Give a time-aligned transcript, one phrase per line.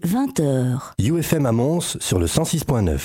[0.00, 0.94] 20h.
[0.98, 2.98] UFM à Mons sur le 106.9.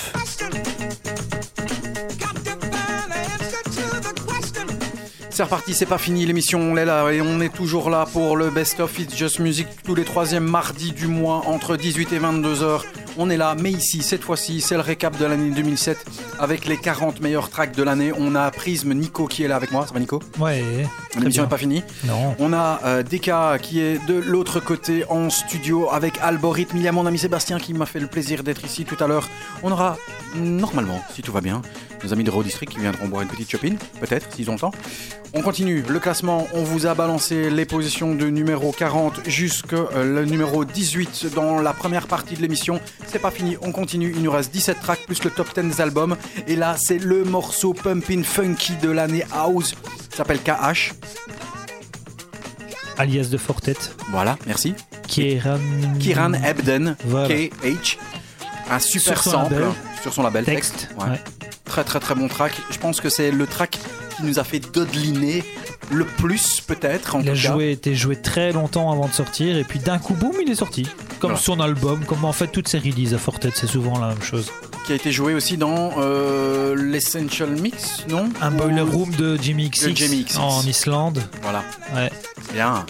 [5.30, 8.38] C'est reparti, c'est pas fini l'émission, on est là et on est toujours là pour
[8.38, 12.20] le Best of It's Just Music tous les troisièmes mardis du mois entre 18 et
[12.20, 12.86] 22 heures.
[13.18, 15.98] On est là, mais ici, cette fois-ci, c'est le récap de l'année 2007
[16.40, 18.14] avec les 40 meilleurs tracks de l'année.
[18.18, 20.22] On a Prisme Nico qui est là avec moi, ça va Nico?
[20.40, 20.88] Ouais.
[21.20, 21.84] L'émission n'est pas finie.
[22.06, 22.36] Non.
[22.40, 26.78] On a euh, Deka qui est de l'autre côté en studio avec Algorithme.
[26.78, 29.08] Il y a mon ami Sébastien qui m'a fait le plaisir d'être ici tout à
[29.08, 29.28] l'heure.
[29.64, 29.98] On aura
[30.36, 31.62] normalement, si tout va bien,
[32.04, 34.60] nos amis de Raw District qui viendront boire une petite chopine, peut-être, s'ils ont le
[34.60, 34.72] temps.
[35.34, 36.48] On continue le classement.
[36.54, 41.74] On vous a balancé les positions de numéro 40 jusqu'au le numéro 18 dans la
[41.74, 42.80] première partie de l'émission.
[43.08, 44.14] C'est pas fini, on continue.
[44.16, 46.16] Il nous reste 17 tracks plus le top 10 des albums.
[46.48, 49.76] Et là, c'est le morceau Pumpin' Funky de l'année House.
[50.10, 50.94] Ça s'appelle KH.
[52.98, 53.76] Alias de Fortet.
[54.12, 54.74] Voilà, merci.
[55.08, 55.60] Kieran.
[56.00, 57.28] Kiran Ebden, Voilà.
[57.28, 57.98] KH.
[58.70, 59.68] Un super Sur sample label.
[60.02, 60.44] sur son label.
[60.46, 60.56] Ouais.
[60.98, 61.22] Ouais.
[61.66, 62.54] Très très très bon track.
[62.72, 63.78] Je pense que c'est le track
[64.18, 65.44] qui nous a fait dodeliner
[65.92, 67.38] le plus peut-être en Il a cas.
[67.38, 70.56] joué, été joué très longtemps avant de sortir et puis d'un coup, boum, il est
[70.56, 70.84] sorti.
[71.20, 71.38] Comme Voilà.
[71.38, 74.52] son album, comme en fait toutes ses releases à Fortet, c'est souvent la même chose.
[74.88, 78.30] Qui a été joué aussi dans euh, l'Essential Mix, non?
[78.42, 80.38] Un boiler room de Jimmy XX.
[80.38, 81.22] en Islande.
[81.42, 81.62] Voilà.
[81.94, 82.10] Ouais.
[82.54, 82.86] Bien.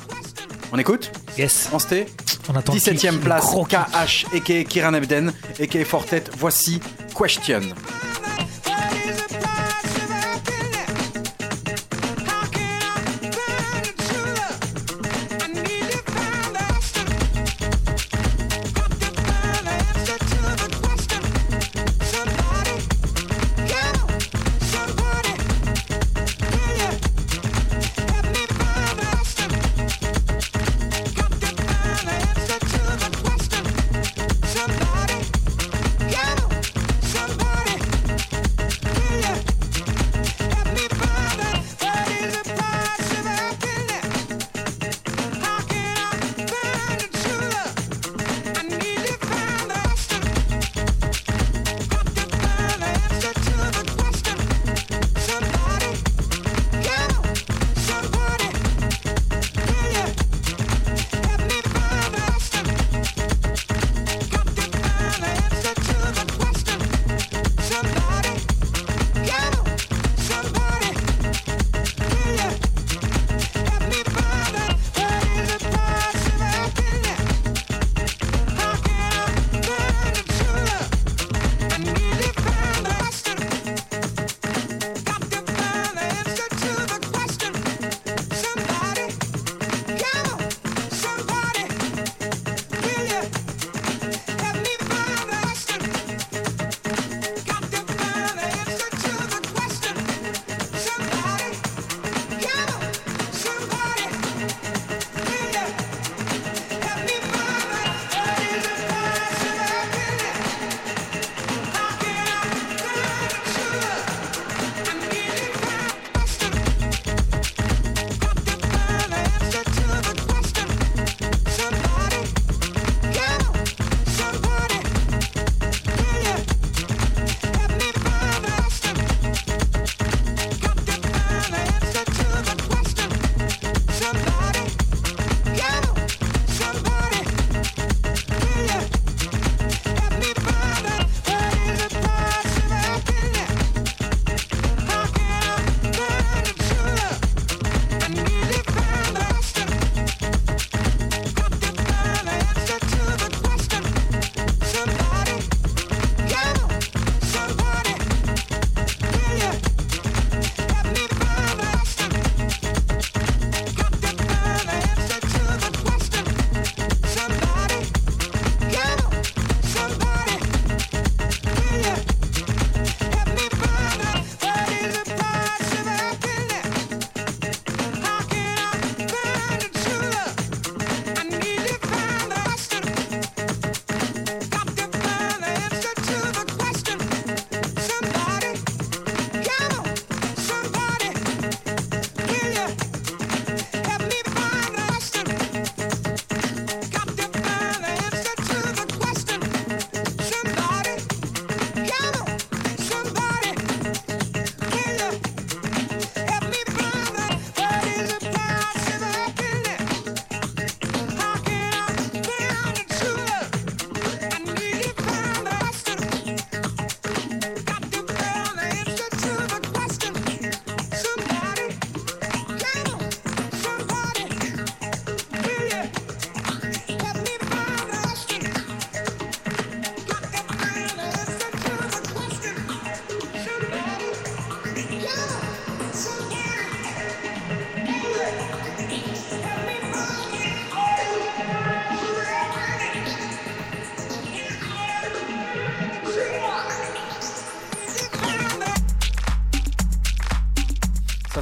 [0.72, 1.12] On écoute?
[1.40, 1.70] Yes.
[1.74, 2.06] On se tait?
[2.50, 3.46] On attend le 17ème kick, place.
[3.46, 4.64] KH, a.k.a.
[4.66, 5.86] Kiran Ebden, a.k.a.
[5.86, 6.26] Fortet.
[6.38, 6.80] Voici
[7.18, 7.62] Question.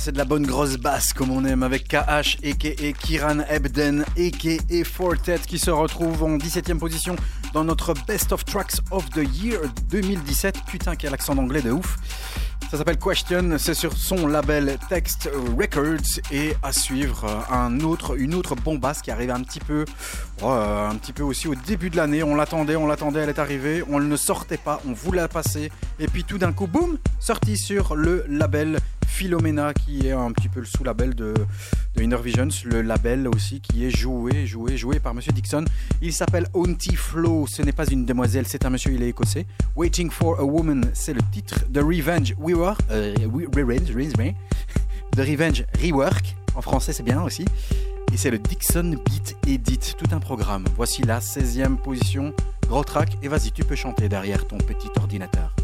[0.06, 2.92] C'est de la bonne grosse basse, comme on aime, avec KH, a.k.a.
[2.92, 4.84] Kiran Ebden, a.k.a.
[4.84, 7.16] Fortet, qui se retrouve en 17ème position
[7.56, 10.58] dans notre Best of Tracks of the Year 2017.
[10.68, 11.98] Putain, quel accent d'anglais de ouf.
[12.70, 18.34] Ça s'appelle Question, c'est sur son label Text Records et à suivre un autre, une
[18.34, 19.86] autre bombasse qui arrive un petit peu,
[20.44, 22.22] euh, un petit peu aussi au début de l'année.
[22.24, 25.72] On l'attendait, on l'attendait, elle est arrivée, on ne sortait pas, on voulait la passer
[26.00, 28.80] et puis tout d'un coup, boum, sorti sur le label
[29.16, 31.34] Philomena qui est un petit peu le sous-label de,
[31.96, 35.64] de Inner Visions, le label aussi qui est joué, joué, joué par Monsieur Dixon.
[36.02, 39.46] Il s'appelle Auntie Flo, ce n'est pas une demoiselle, c'est un monsieur, il est écossais.
[39.78, 46.62] Waiting for a Woman, c'est le titre de Revenge Rework, euh, The Revenge Rework, en
[46.62, 47.46] français c'est bien aussi.
[48.12, 50.66] Et c'est le Dixon Beat Edit, tout un programme.
[50.76, 52.34] Voici la 16e position,
[52.68, 55.55] gros track, et vas-y, tu peux chanter derrière ton petit ordinateur.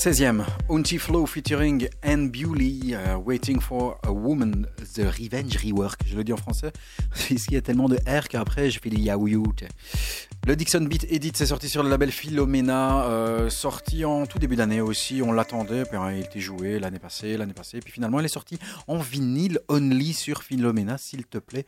[0.00, 6.00] 16e, Auntie Flow featuring Anne Bewley, uh, Waiting for a Woman, The Revenge Rework.
[6.06, 6.72] Je le dis en français,
[7.10, 9.44] parce qu'il y a tellement de R qu'après je fais des yaouyou.
[10.46, 14.56] Le Dixon Beat Edit, c'est sorti sur le label Philomena, euh, sorti en tout début
[14.56, 15.20] d'année aussi.
[15.20, 18.28] On l'attendait, puis hein, il était joué l'année passée, l'année passée, puis finalement il est
[18.28, 21.66] sorti en vinyle only sur Philomena, s'il te plaît.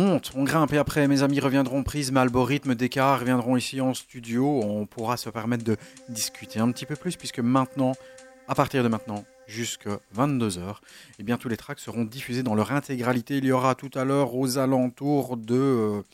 [0.00, 4.60] Honte, on grimpe et après mes amis reviendront Prisme, Algorithme, Descartes reviendront ici en studio.
[4.62, 5.76] On pourra se permettre de
[6.08, 7.94] discuter un petit peu plus puisque maintenant,
[8.46, 10.76] à partir de maintenant, jusqu'à 22h,
[11.18, 13.38] eh bien tous les tracks seront diffusés dans leur intégralité.
[13.38, 16.04] Il y aura tout à l'heure aux alentours de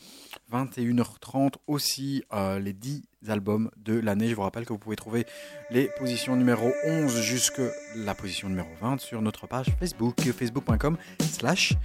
[0.51, 4.29] 21h30 euh, aussi euh, les 10 albums de l'année.
[4.29, 5.27] Je vous rappelle que vous pouvez trouver
[5.69, 11.75] les positions numéro 11 jusqu'à la position numéro 20 sur notre page Facebook, facebook.com slash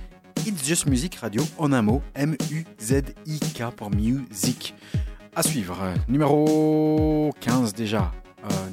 [0.46, 4.74] It's Just Music Radio en un mot, M-U-Z-I-K pour music.
[5.36, 5.76] À suivre,
[6.08, 8.10] numéro 15 déjà,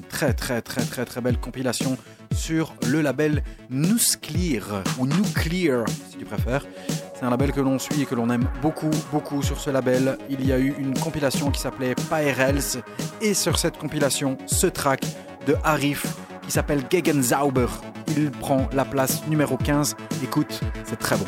[0.08, 1.98] très très très très très belle compilation
[2.34, 6.66] sur le label Nuclear ou Nuclear si tu préfères.
[7.14, 10.18] C'est un label que l'on suit et que l'on aime beaucoup beaucoup sur ce label.
[10.30, 12.82] Il y a eu une compilation qui s'appelait Pyrels
[13.22, 15.06] et sur cette compilation, ce track
[15.46, 16.06] de Arif
[16.48, 17.68] qui s'appelle Gegenzauber.
[18.16, 19.96] Il prend la place numéro 15.
[20.24, 21.26] Écoute, c'est très bon.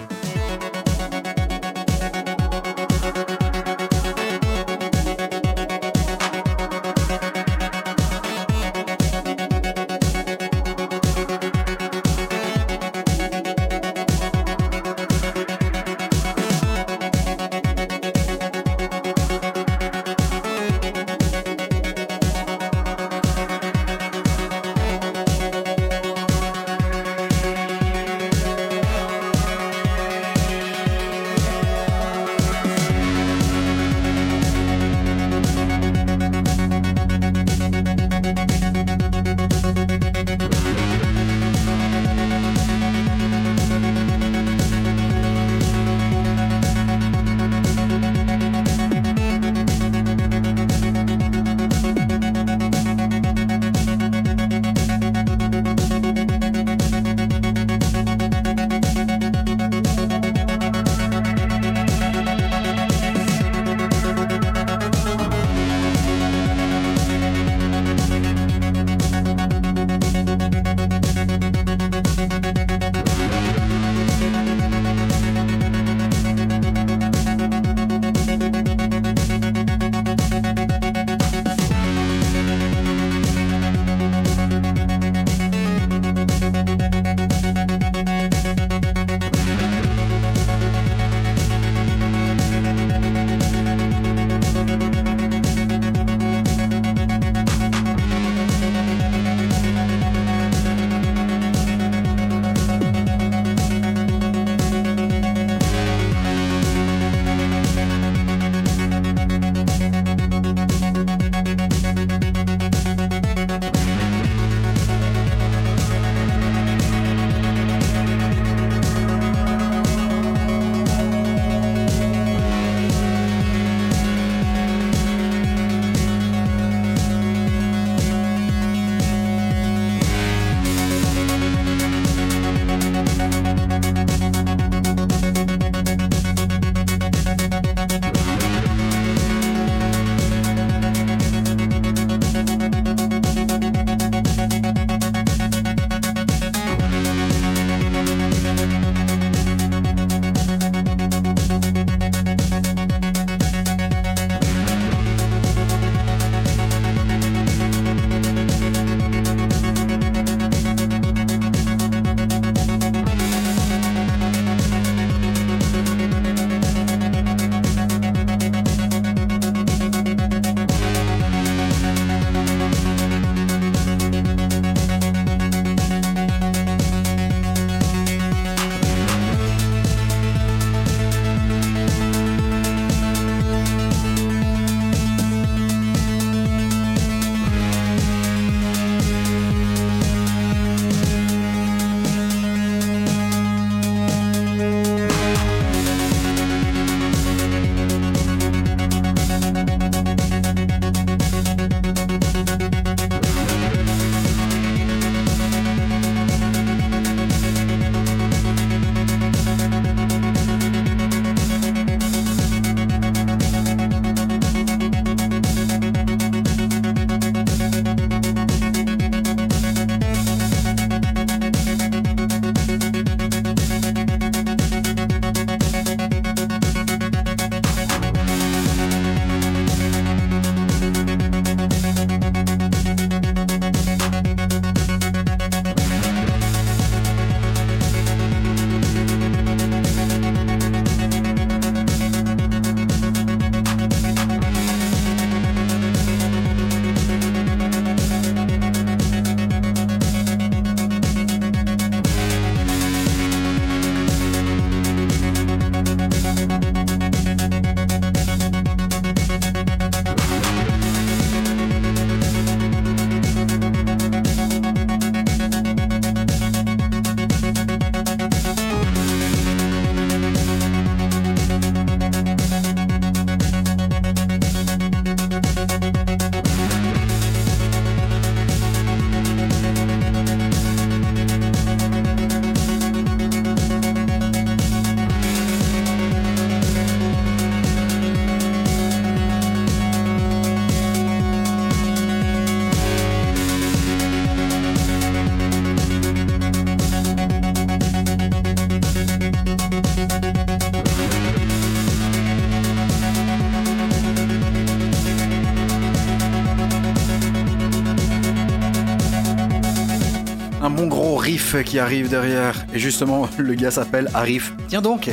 [311.29, 312.55] Riff qui arrive derrière.
[312.73, 314.53] Et justement, le gars s'appelle Arif.
[314.67, 315.09] Tiens donc,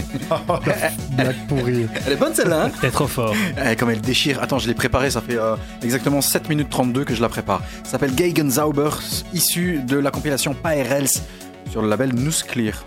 [1.13, 1.87] Blague pourrie.
[2.07, 2.65] elle est bonne celle-là.
[2.67, 3.35] Hein T'es trop fort.
[3.65, 4.43] Eh, comme elle déchire.
[4.43, 7.61] Attends, je l'ai préparée, ça fait euh, exactement 7 minutes 32 que je la prépare.
[7.85, 8.89] Ça s'appelle Geigenzauber,
[9.35, 11.09] issu de la compilation Paerels
[11.71, 12.85] sur le label Nusklir.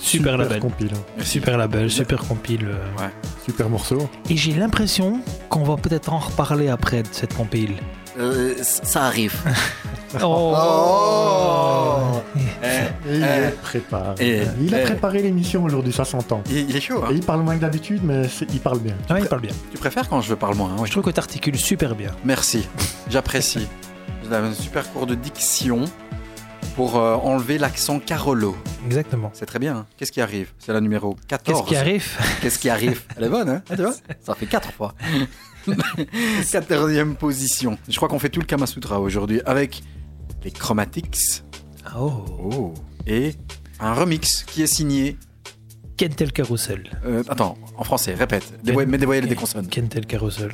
[0.00, 0.60] Super label.
[0.60, 0.92] compile.
[1.22, 2.66] Super label, super compile.
[2.68, 3.08] euh.
[3.44, 4.08] Super morceau.
[4.30, 7.72] Et j'ai l'impression qu'on va peut-être en reparler après de cette compile.
[8.18, 9.34] Euh, ça arrive.
[10.22, 12.20] Oh,
[12.62, 12.66] Eh,
[13.12, 13.50] Et il Eh.
[13.62, 14.14] prépare.
[14.20, 14.84] Et- il a eh.
[14.84, 16.42] préparé l'émission aujourd'hui, ça s'entend.
[16.50, 18.22] il, il est chaud, hein Et il parle moins que d'habitude, mais
[18.52, 18.94] il parle bien.
[19.08, 19.52] Ah, il parle bien.
[19.70, 20.86] Tu préfères quand je parle moins hein, oui.
[20.86, 22.10] Je trouve que t'articules super bien.
[22.24, 22.66] Merci,
[23.10, 23.66] j'apprécie.
[24.28, 25.84] J'ai un super cours de diction
[26.76, 28.56] pour euh, enlever l'accent Carolo.
[28.86, 29.30] Exactement.
[29.34, 29.76] C'est très bien.
[29.76, 29.86] hein.
[29.98, 30.50] Qu'est-ce qui arrive?
[30.58, 31.58] C'est la numéro 14.
[31.60, 32.08] Qu'est-ce qui arrive?
[32.40, 33.02] Qu'est-ce qui arrive?
[33.16, 33.62] Elle est bonne, hein?
[33.70, 33.92] Ah, tu vois?
[34.22, 34.94] Ça fait 4 fois.
[36.42, 37.78] 14e position.
[37.88, 39.82] Je crois qu'on fait tout le Kamasutra aujourd'hui avec
[40.44, 41.42] les Chromatics
[41.96, 42.72] Oh.
[43.06, 43.34] et
[43.80, 45.16] un remix qui est signé.
[45.96, 46.82] Kentel Carousel.
[47.06, 48.42] euh, attends, en français, répète.
[48.64, 49.68] Des voy- mets des voyelles et des consonnes.
[49.68, 50.50] Kentel Carousel.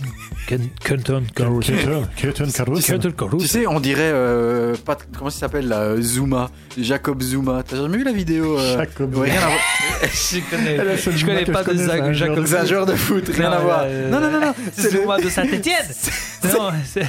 [0.47, 1.77] Ken- Kenton Carousel.
[1.79, 2.09] Carousel.
[2.15, 2.95] Keaton Carousel.
[2.97, 3.49] Kentel Tu Carousel.
[3.49, 4.11] sais, on dirait.
[4.13, 6.51] euh, pas, comment il s'appelle là euh, Zuma.
[6.79, 7.63] Jacob Zuma.
[7.67, 9.59] T'as jamais vu la vidéo euh, Jacob ouais, rien à voir.
[10.03, 12.43] Je connais, a je connais Zuma pas je de connais, Zach- c'est un Jacob joueur
[12.43, 13.81] de C'est un joueur de foot, rien à Non, voir.
[13.85, 14.53] euh, Non, non, non, non.
[14.73, 15.87] C'est Zuma le- de Saint-Etienne.
[16.43, 17.03] Non, c'est-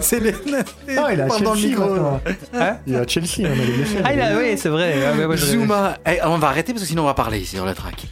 [0.00, 0.32] C'est les.
[0.96, 1.76] Ah, il est à Pendant le Chelsea.
[2.54, 4.02] Hein Il est à Chelsea, on a.
[4.04, 4.94] Ah, il a, oui, c'est vrai.
[5.06, 5.96] Ah, Zuma.
[6.04, 8.06] Eh, on va arrêter parce que sinon on va parler ici sur le track.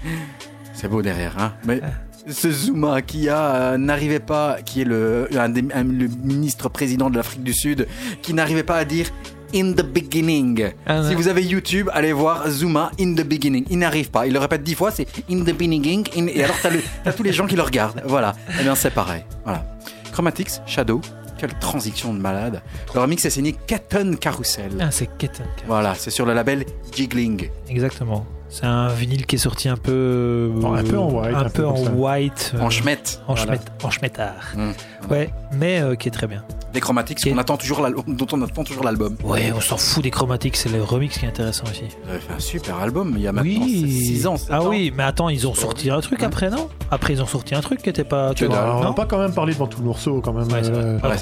[0.75, 1.53] C'est beau derrière, hein.
[1.65, 1.81] Mais
[2.29, 6.69] ce Zuma qui a euh, n'arrivait pas, qui est le, un des- un- le ministre
[6.69, 7.87] président de l'Afrique du Sud,
[8.23, 9.07] qui n'arrivait pas à dire
[9.55, 10.71] in the beginning.
[10.87, 13.65] Ah, si vous avez YouTube, allez voir Zuma in the beginning.
[13.71, 14.27] Il n'arrive pas.
[14.27, 16.05] Il le répète dix fois, c'est in the beginning.
[16.17, 18.03] in- Et alors t'as, tous les gens qui le regardent.
[18.05, 18.35] Voilà.
[18.59, 19.23] Eh bien c'est pareil.
[19.45, 19.65] Voilà.
[20.13, 21.01] Chromatics, Shadow.
[21.39, 22.63] Quelle transition de malade.
[22.95, 24.73] Le remix est signé Katon Carousel.
[24.81, 25.65] Ah, c'est Kentel Carousel.
[25.69, 27.51] Voilà, c'est sur le label Jiggling.
[27.69, 28.25] Exactement.
[28.59, 30.51] C'est un vinyle qui est sorti un peu.
[30.63, 32.53] Oh, un peu en white, Un, un peu peu en white.
[32.55, 33.21] euh, En schmette.
[33.29, 33.61] En, Voilà.
[33.83, 34.35] en schmettard.
[34.57, 34.71] Mm.
[35.13, 36.43] Ouais, mais euh, qui est très bien.
[36.73, 39.17] Qui est- qu'on attend toujours dont on attend toujours l'album.
[39.25, 41.85] Ouais, on s'en fout des chromatiques, c'est le remix qui est intéressant aussi.
[42.05, 44.03] Vous avez fait un super album il y a maintenant oui.
[44.07, 44.35] 6 ans.
[44.51, 44.69] Ah ans.
[44.69, 46.27] oui, mais attends, ils ont sorti un truc Ouais.
[46.27, 46.69] après, non?
[46.91, 48.35] Après, ils ont sorti un truc qui était pas.
[48.35, 48.69] Tu vois, dalle.
[48.71, 50.49] on non va pas quand même parler devant tout le morceau, quand même.
[50.49, 50.83] Ouais, c'est vrai.
[50.85, 51.17] euh, Ouais,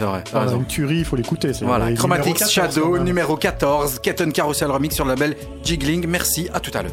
[0.47, 1.53] vrai, une tuerie, il faut l'écouter.
[1.63, 6.07] Voilà, Chromatics numéro 14, Shadow, numéro 14, Ketten Carousel Remix sur le label Jiggling.
[6.09, 6.93] Merci, à tout à l'heure.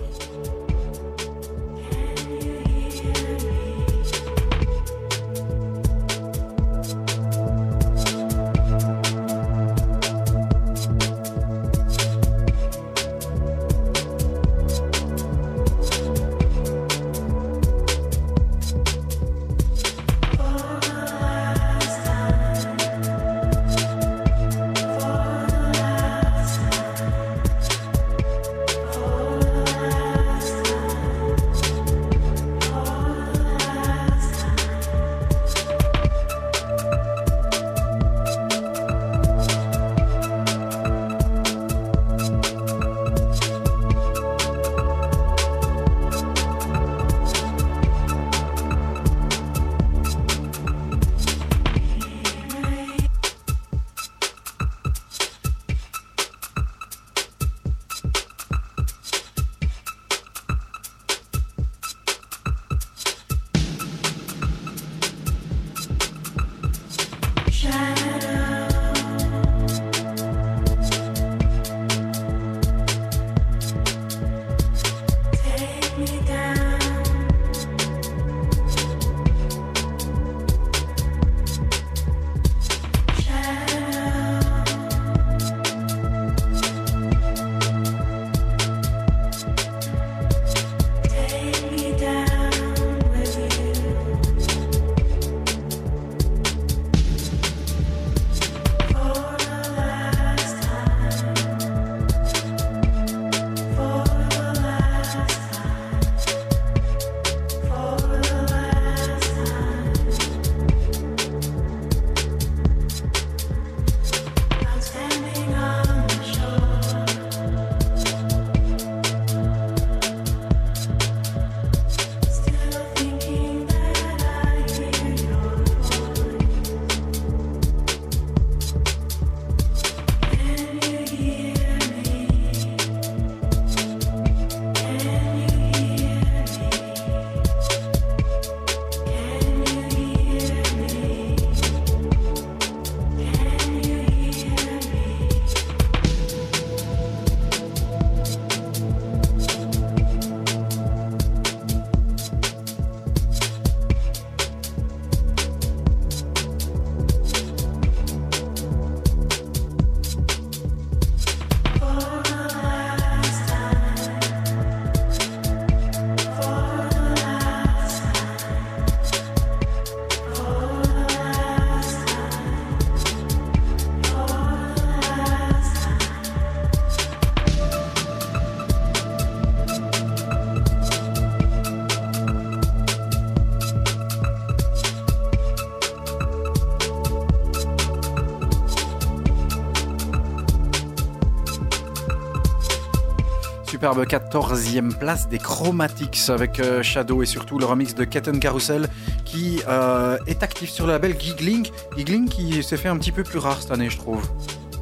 [193.82, 198.88] Superbe 14e place des Chromatics avec euh, Shadow et surtout le remix de Ketten Carousel
[199.26, 201.68] qui euh, est actif sur le label Giggling.
[201.98, 204.22] Giggling qui s'est fait un petit peu plus rare cette année, je trouve.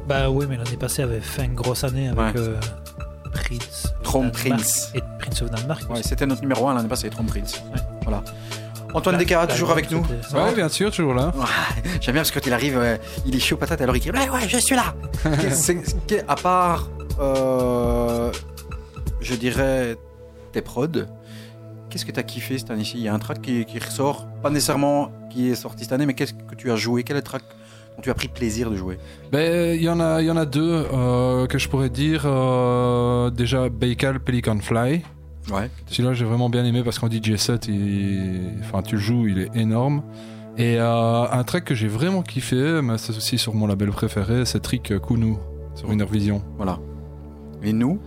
[0.06, 2.40] Bah oui, mais l'année passée avait fait une grosse année avec Ouais.
[2.42, 2.60] euh,
[3.32, 3.90] Prince.
[4.04, 4.90] Danemark Prince.
[4.94, 5.82] Et Prince of Denmark.
[5.88, 7.54] Ouais, c'était notre numéro 1 l'année passée, Trompe Prince.
[7.72, 7.80] Ouais.
[8.02, 8.22] Voilà.
[8.92, 10.02] Antoine Descartes, toujours avec nous.
[10.34, 11.32] Ouais, bien sûr, toujours là.
[12.02, 14.10] J'aime bien parce que quand il arrive, euh, il est chaud patate, alors il crie
[14.10, 14.94] Ouais, ouais, je suis là
[15.40, 15.72] Qu'est-ce-
[16.28, 16.88] À part,
[17.20, 17.89] euh,
[19.30, 19.96] je dirais,
[20.52, 20.86] tes prods,
[21.88, 22.98] qu'est-ce que tu as kiffé cette année-ci?
[22.98, 26.06] Il y a un track qui, qui ressort, pas nécessairement qui est sorti cette année,
[26.06, 27.02] mais qu'est-ce que tu as joué?
[27.04, 27.42] Quel est le track
[27.96, 28.98] dont tu as pris plaisir de jouer?
[29.32, 32.22] Ben, il y en a, il y en a deux euh, que je pourrais dire.
[32.26, 35.02] euh, déjà, Baikal Pelican Fly.
[35.50, 35.70] Ouais.
[35.86, 38.52] Celui-là, j'ai vraiment bien aimé parce qu'en DJ set, il...
[38.60, 40.02] enfin, tu le joues, il est énorme.
[40.58, 44.44] Et euh, un track que j'ai vraiment kiffé, mais c'est aussi sur mon label préféré,
[44.44, 45.36] c'est Trick Kunu
[45.74, 46.42] sur Inner Vision.
[46.56, 46.78] Voilà.
[47.62, 48.00] Et nous,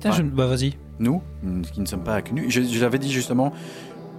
[0.00, 0.74] Tiens, je- Bah vas-y.
[0.98, 1.22] nous,
[1.72, 3.52] qui ne sommes pas connus, je, je l'avais dit justement,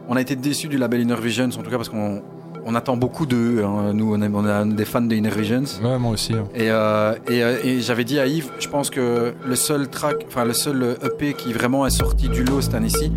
[0.07, 2.21] on a été déçus du label Inner Visions, en tout cas parce qu'on
[2.63, 3.63] on attend beaucoup d'eux.
[3.65, 3.91] hein.
[3.93, 5.63] Nous, on est, on est des fans de Inner Visions.
[5.83, 6.33] Ouais, moi aussi.
[6.33, 6.43] hein.
[6.53, 10.25] Et, euh, et, euh, et j'avais dit à Yves, je pense que le seul track,
[10.27, 13.11] enfin le seul EP qui vraiment est sorti du lot cette année-ci,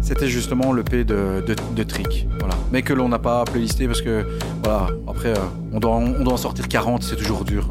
[0.00, 2.26] c'était justement l'EP de, de, de Trick.
[2.38, 2.54] Voilà.
[2.72, 4.24] Mais que l'on n'a pas playlisté parce que,
[4.62, 5.42] voilà, après, euh,
[5.72, 7.68] on, doit, on doit en sortir 40, c'est toujours dur.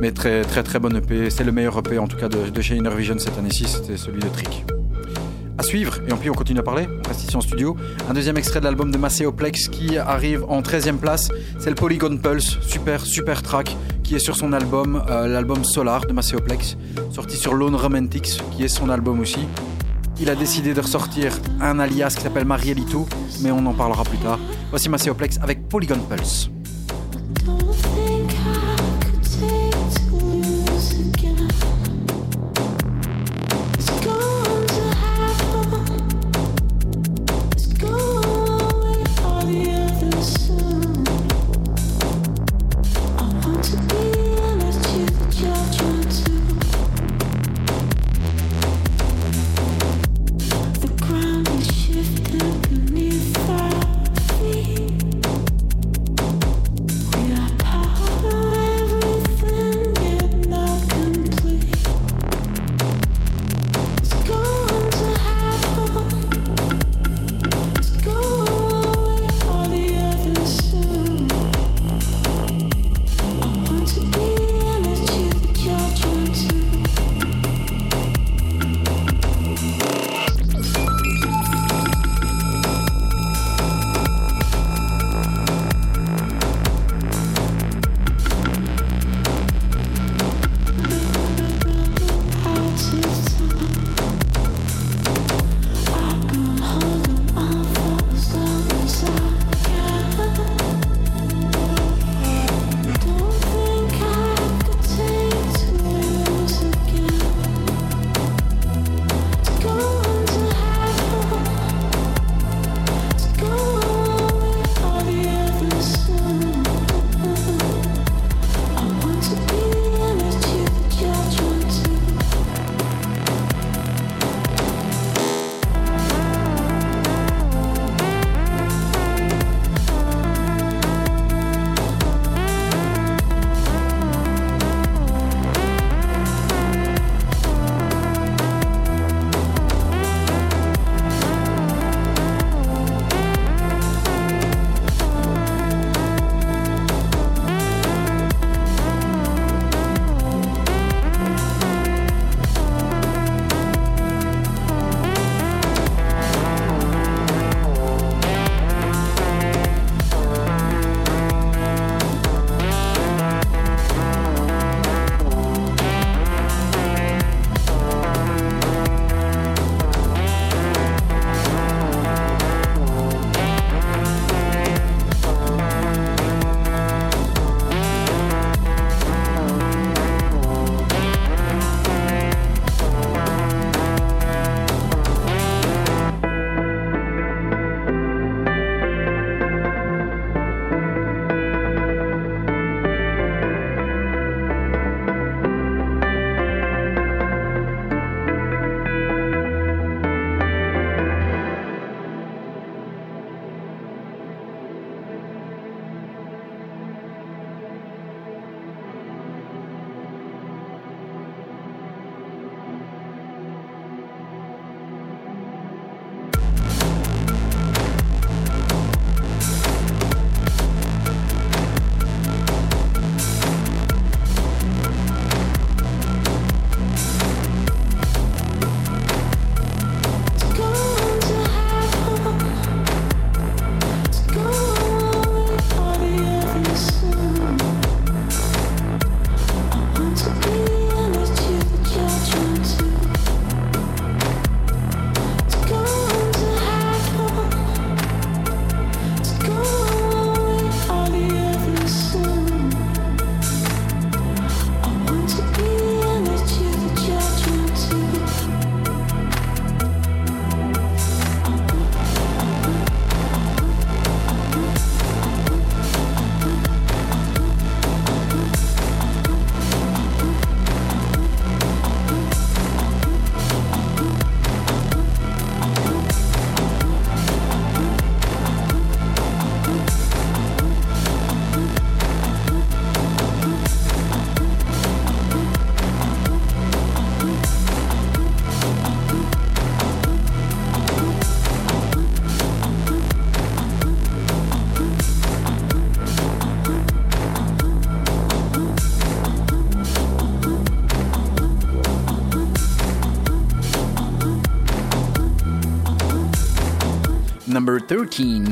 [0.00, 1.30] Mais très très très bon EP.
[1.30, 3.96] C'est le meilleur EP en tout cas de, de chez Inner Vision cette année-ci, c'était
[3.96, 4.64] celui de Trick.
[5.58, 7.76] À suivre, et puis on continue à parler, on reste ici en studio.
[8.08, 12.16] Un deuxième extrait de l'album de Macéoplex qui arrive en 13e place, c'est le Polygon
[12.16, 16.76] Pulse, super super track qui est sur son album, euh, l'album Solar de Macéoplex,
[17.10, 19.40] sorti sur Lone Romantics, qui est son album aussi.
[20.20, 23.08] Il a décidé de ressortir un alias qui s'appelle Marielito,
[23.42, 24.38] mais on en parlera plus tard.
[24.70, 26.50] Voici Macéoplex avec Polygon Pulse.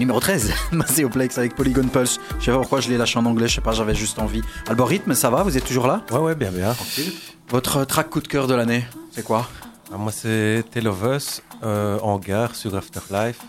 [0.06, 2.20] Numéro 13, Macéoplex avec Polygon Pulse.
[2.38, 4.40] Je sais pas pourquoi je l'ai lâché en anglais, je sais pas, j'avais juste envie.
[4.68, 6.02] Algorithme, ça va Vous êtes toujours là?
[6.12, 6.74] Ouais, ouais, bien, bien.
[7.48, 9.48] Votre track coup de cœur de l'année, c'est quoi?
[9.92, 13.40] Ah, moi, c'est Tale of Us euh, en gare sur Afterlife.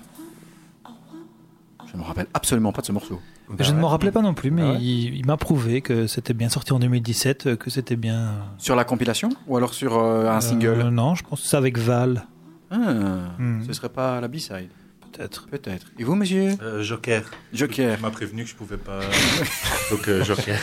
[1.92, 3.20] Je me rappelle absolument pas de ce morceau.
[3.50, 5.82] Ben Je ne m'en rappelais pas non plus, mais Ah ouais il, il m'a prouvé
[5.82, 8.32] que c'était bien sorti en 2017, euh, que c'était bien.
[8.58, 10.90] Sur la compilation Ou alors sur euh, un Euh, single?
[10.90, 12.26] Non, je pense que c'est avec Val,
[12.72, 12.78] Ah,
[13.38, 13.62] Hmm.
[13.66, 14.70] Ce serait pas la B-side
[15.18, 15.48] peut-être.
[15.48, 15.88] Peut-être.
[16.00, 17.24] Et vous, monsieur Euh, Joker.
[17.54, 17.96] Joker.
[17.98, 19.00] Tu m'as prévenu que je pouvais pas.
[19.92, 20.58] Donc euh, Joker.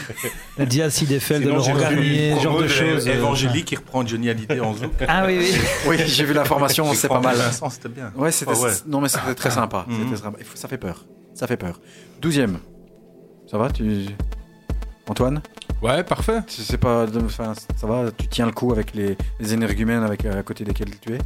[0.58, 3.06] La Dia Sidefeld de Sinon, Laurent Garnier, genre de choses.
[3.08, 4.92] euh, Évangélique qui reprend Johnny Hallyday en zouk.
[5.08, 5.54] Ah oui, oui.
[5.88, 7.36] Oui, j'ai vu l'information, J'ai c'est pas mal.
[7.36, 8.12] Vincent, c'était bien.
[8.16, 8.72] Ouais, c'était Ah ouais.
[8.86, 9.84] non mais c'était très sympa.
[9.88, 10.04] Mhm.
[10.04, 10.38] C'était sympa.
[10.54, 11.04] Ça fait peur.
[11.34, 11.80] Ça fait peur.
[12.20, 12.58] Douzième.
[13.50, 14.06] Ça va, tu
[15.06, 15.42] Antoine,
[15.82, 16.40] Ouais, parfait.
[16.48, 20.42] sais pas, enfin, ça va, tu tiens le coup avec les, les énergumènes avec à
[20.42, 21.18] côté desquels tu es?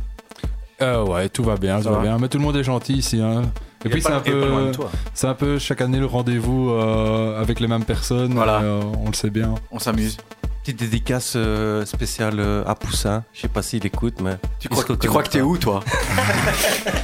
[0.80, 2.02] Euh, ouais, tout va bien, tout va va.
[2.02, 2.18] bien.
[2.18, 3.20] Mais tout le monde est gentil ici.
[3.20, 3.42] Hein.
[3.42, 4.72] Et Il puis est c'est un peu,
[5.14, 8.34] c'est un peu chaque année le rendez-vous euh, avec les mêmes personnes.
[8.34, 8.60] Voilà.
[8.60, 9.54] euh, on le sait bien.
[9.70, 10.16] On s'amuse.
[10.62, 13.24] Petite dédicace euh, spéciale à Poussin.
[13.32, 14.36] Je sais pas s'il écoute, mais.
[14.60, 15.80] Tu crois, se tu crois que t'es où, toi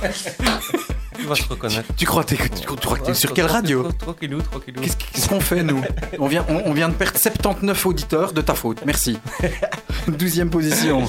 [1.19, 1.89] Il va se reconnaître.
[1.97, 4.81] Tu crois, t'es- tu, tu crois que t'es sur quelle radio Tranquillou, tranquillou.
[4.83, 5.81] Qu'est-ce qu'est-ce qu'on fait, nous
[6.19, 8.81] on vient, on, on vient de perdre 79 auditeurs de ta faute.
[8.85, 9.19] Merci.
[10.09, 11.03] Douzième position.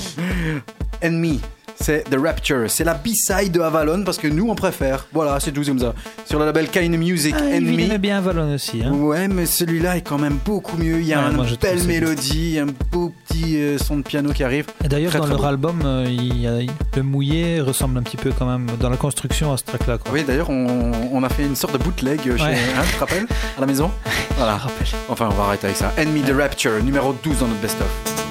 [1.04, 1.42] Enemy.
[1.80, 2.66] C'est The Rapture.
[2.70, 5.08] C'est la B-side de Avalon parce que nous, on préfère.
[5.14, 5.94] Voilà, c'est tout comme ça.
[6.26, 7.84] Sur le label Kind Music, Ah, il Enemy.
[7.86, 8.82] aimait bien Valon aussi.
[8.84, 8.92] Hein.
[8.94, 11.00] Ouais, mais celui-là est quand même beaucoup mieux.
[11.02, 14.44] Il y a Ouais, une belle mélodie, un beau petit euh, son de piano qui
[14.44, 14.66] arrive.
[14.84, 15.46] Et d'ailleurs, dans très leur beau.
[15.46, 16.60] album, euh, il y a-
[16.96, 19.98] le mouillé ressemble un petit peu quand même dans la construction à ce track-là.
[19.98, 20.12] quoi.
[20.14, 22.40] Oui, d'ailleurs, on, on a fait une sorte de bootleg chez, Ouais.
[22.78, 23.28] hein, tu te rappelles?
[23.58, 23.92] À la maison?
[24.38, 24.60] Voilà.
[25.08, 25.94] Enfin, on va arrêter avec ça.
[25.98, 28.25] Enemy The Rapture, numéro 12 dans notre best-of.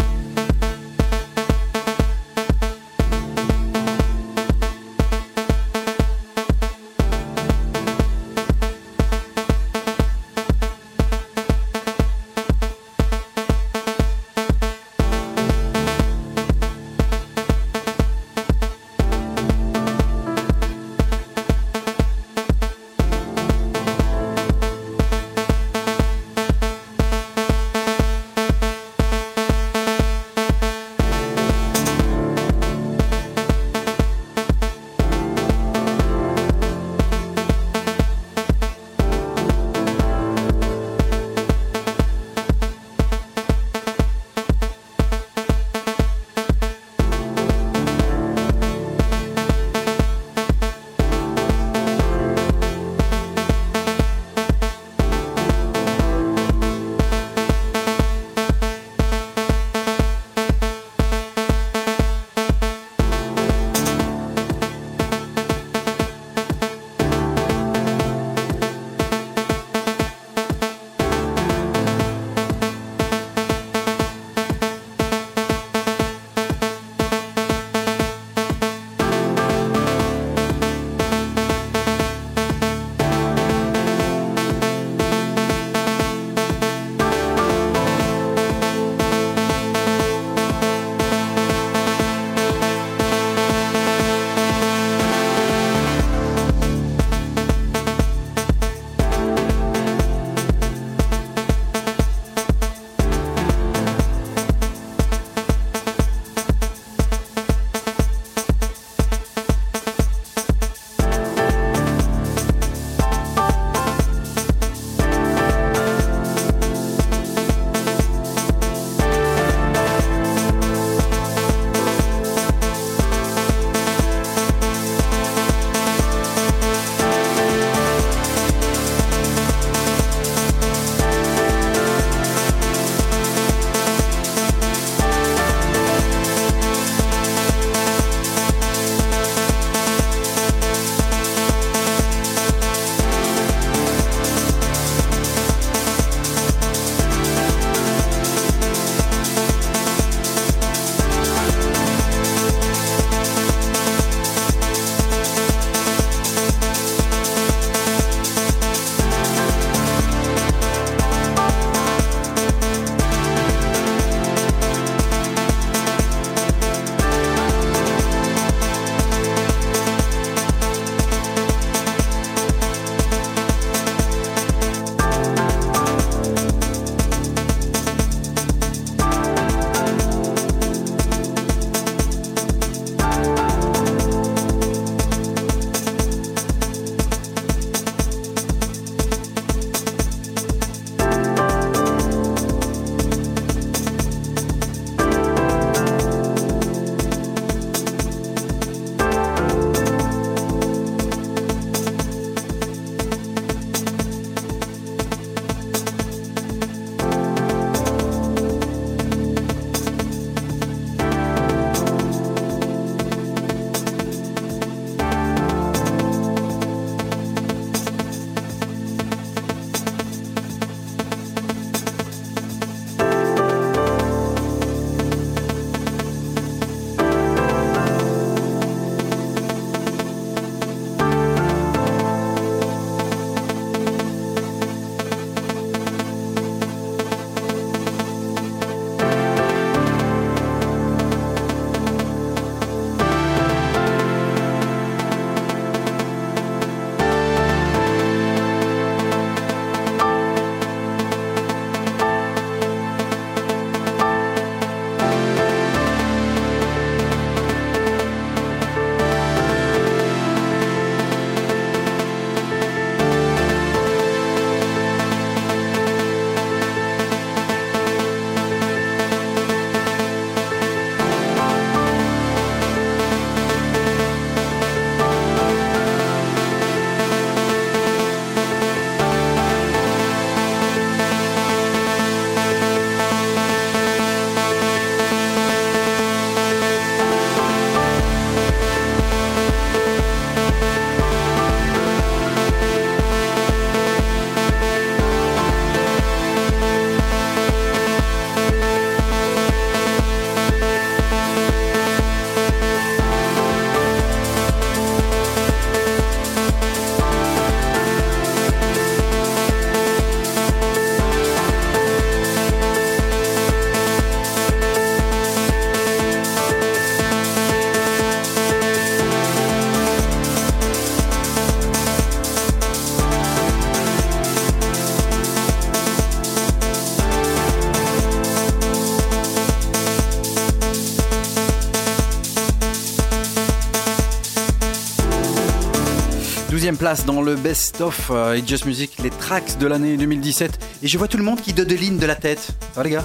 [337.02, 340.58] Dans le best-of euh, It's Just Music, les tracks de l'année 2017.
[340.82, 342.52] Et je vois tout le monde qui dodeline de la tête.
[342.76, 343.04] Va les gars?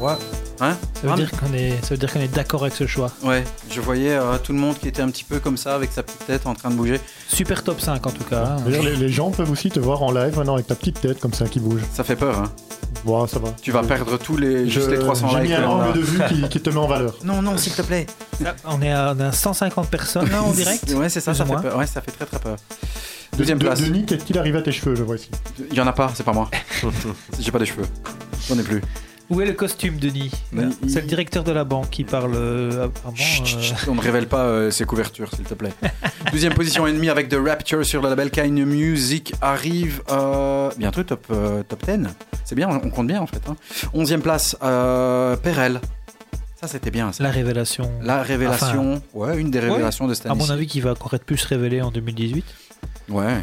[0.00, 0.14] Ouais.
[0.60, 2.86] Hein Ça veut Ah, dire qu'on est, ça veut dire qu'on est d'accord avec ce
[2.86, 3.12] choix.
[3.22, 5.92] Ouais, je voyais euh, tout le monde qui était un petit peu comme ça, avec
[5.92, 7.00] sa petite tête en train de bouger.
[7.28, 8.44] Super top 5 en tout cas.
[8.44, 8.56] hein.
[8.64, 11.20] D'ailleurs, les, les gens peuvent aussi te voir en live maintenant avec ta petite tête
[11.20, 11.80] comme ça qui bouge.
[11.94, 12.50] Ça fait peur, hein
[13.04, 13.50] Bon, ça va.
[13.62, 15.48] Tu vas perdre tous les, juste Je- les 300 J'ai likes.
[15.50, 17.14] mis un angle de vue qui, qui te met en valeur.
[17.24, 18.06] Non, non, s'il te plaît.
[18.64, 20.90] On est à, on est à 150 personnes là en direct.
[20.96, 21.76] Ouais, c'est ça, ça fait peur.
[21.76, 22.56] Ouais, ça fait très très peur.
[23.36, 23.80] Deuxième De- place.
[23.80, 25.30] Denis, qu'est-il arrivé à tes cheveux, je vois ici?
[25.70, 26.50] Il y en a pas, c'est pas moi.
[27.38, 27.84] J'ai pas de cheveux.
[28.48, 28.82] J'en ai plus.
[29.30, 32.32] Où est le costume, Denis il- C'est le directeur de la banque qui parle.
[32.34, 35.52] euh, apparemment, Chut, chut, euh, chut, On ne révèle pas euh, ses couvertures, s'il te
[35.54, 35.72] plaît.
[36.32, 41.26] Deuxième position ennemie avec The Rapture sur le label Kind Music arrive euh, bientôt top,
[41.68, 42.08] top 10.
[42.44, 43.42] C'est bien, on compte bien en fait.
[43.48, 43.56] Hein.
[43.92, 44.56] Onzième place,
[45.42, 45.80] Perel.
[46.60, 47.12] Ça, c'était bien.
[47.12, 47.22] Ça.
[47.22, 47.88] la révélation.
[48.02, 50.38] La révélation, ouais, une des révélations de cette À année.
[50.42, 52.44] mon avis, qui va encore être plus révélé en 2018.
[53.10, 53.36] Ouais,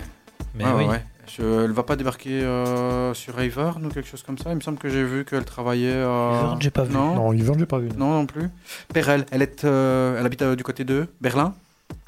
[0.56, 0.84] Mais ouais, oui.
[0.86, 1.04] ouais,
[1.40, 4.52] elle va pas débarquer euh, sur Ivern ou quelque chose comme ça.
[4.52, 5.92] Il me semble que j'ai vu qu'elle travaillait.
[5.94, 6.94] euh, Ivern, j'ai pas vu.
[6.94, 7.90] Non, Non, j'ai pas vu.
[7.98, 8.50] non, non plus.
[8.94, 11.54] Perel, elle, est, euh, elle habite euh, du côté de Berlin,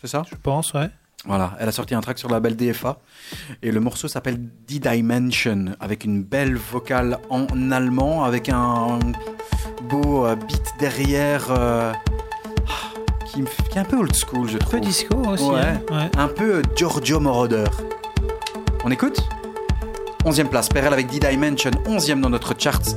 [0.02, 0.24] c'est ça?
[0.30, 0.90] Je pense, ouais.
[1.26, 2.98] Voilà, elle a sorti un track sur la label DFA
[3.62, 9.00] et le morceau s'appelle D-Dimension avec une belle vocale en allemand avec un
[9.90, 11.92] beau euh, beat derrière euh,
[13.26, 14.80] qui, est un peu old school, je Un peu trouve.
[14.82, 15.44] disco aussi.
[15.50, 15.60] Ouais.
[15.60, 16.10] hein, ouais.
[16.18, 17.66] Un peu Giorgio Moroder.
[18.88, 19.20] On écoute
[20.24, 22.96] 11e place, Perel avec D-Dimension, 11e dans notre charts.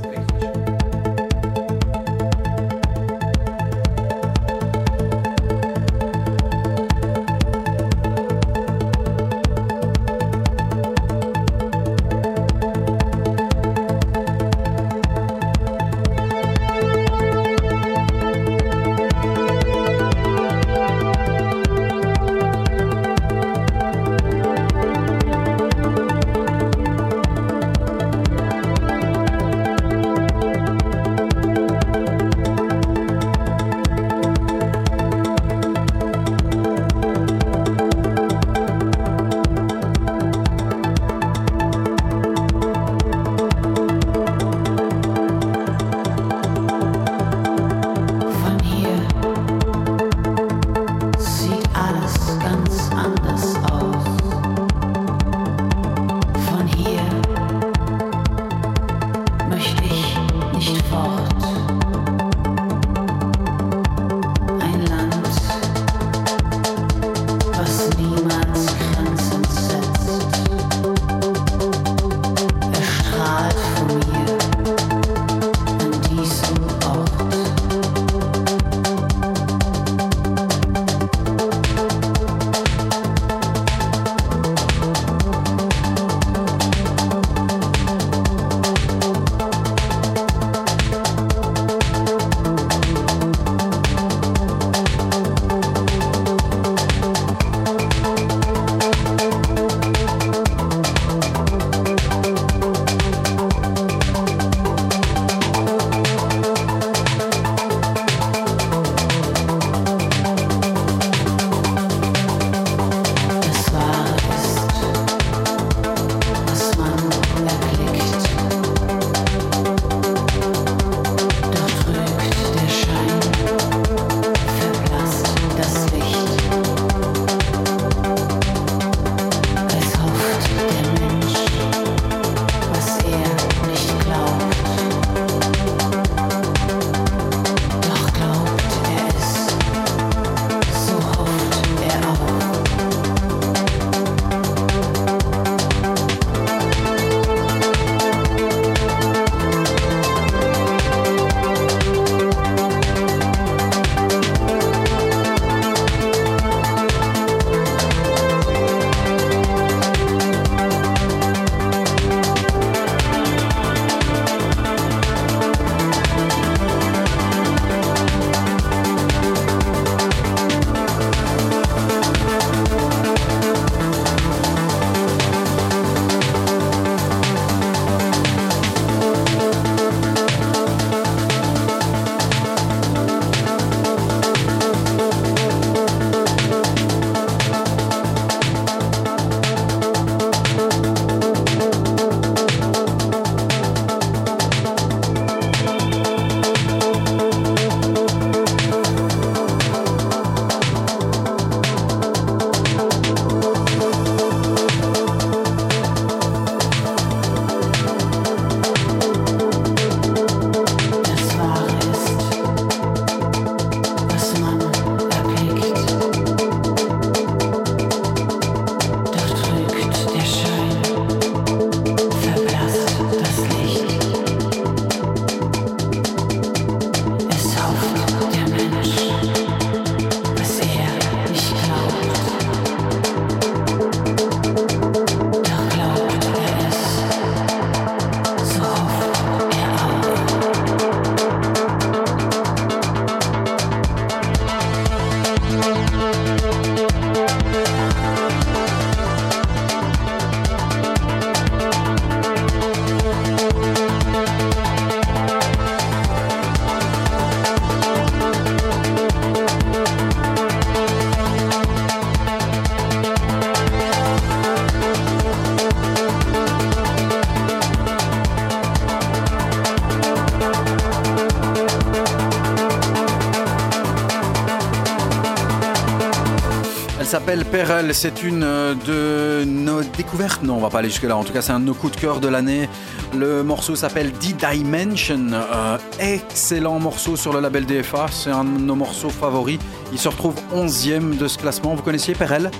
[277.31, 277.95] S'appelle Perel.
[277.95, 280.43] C'est une euh, de nos découvertes.
[280.43, 281.15] Non, on va pas aller jusque-là.
[281.15, 282.67] En tout cas, c'est un de nos coups de cœur de l'année.
[283.15, 285.27] Le morceau s'appelle D-Dimension.
[285.31, 288.07] Euh, excellent morceau sur le label DFA.
[288.11, 289.59] C'est un de nos morceaux favoris.
[289.93, 291.73] Il se retrouve 11e de ce classement.
[291.73, 292.51] Vous connaissiez Perel?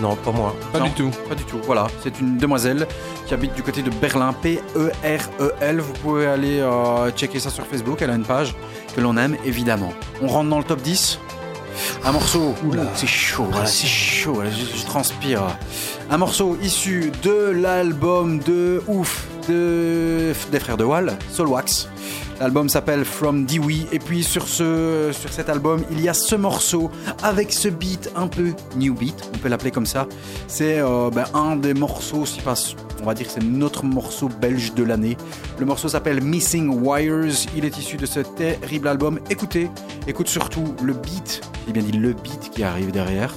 [0.00, 0.56] Non, pas moi.
[0.72, 0.86] Pas Non.
[0.86, 1.10] du tout.
[1.28, 1.58] Pas du tout.
[1.66, 2.86] Voilà, c'est une demoiselle
[3.26, 5.80] qui habite du côté de Berlin, P-E-R-E-L.
[5.80, 8.00] Vous pouvez aller euh, checker ça sur Facebook.
[8.00, 8.54] Elle a une page
[8.96, 9.92] que l'on aime, évidemment.
[10.22, 11.18] On rentre dans le top 10.
[12.04, 12.54] Un morceau.
[12.66, 14.42] Oula, c'est chaud, voilà, c'est chaud.
[14.44, 15.42] je, je transpire.
[16.10, 21.88] Un morceau issu de l'album de ouf de, des frères de Wall, Soulwax.
[22.40, 26.34] L'album s'appelle From Dewey et puis sur, ce, sur cet album il y a ce
[26.34, 26.90] morceau
[27.22, 30.06] avec ce beat un peu new beat, on peut l'appeler comme ça.
[30.48, 32.54] C'est euh, ben, un des morceaux, si pas,
[33.02, 35.18] on va dire que c'est notre morceau belge de l'année.
[35.60, 39.20] Le morceau s'appelle Missing Wires, il est issu de ce terrible album.
[39.28, 39.68] Écoutez,
[40.06, 43.34] écoute surtout le beat, j'ai bien dit le beat qui arrive derrière.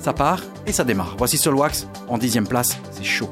[0.00, 1.16] Ça part et ça démarre.
[1.18, 3.28] Voici Solwax en dixième place, c'est chaud.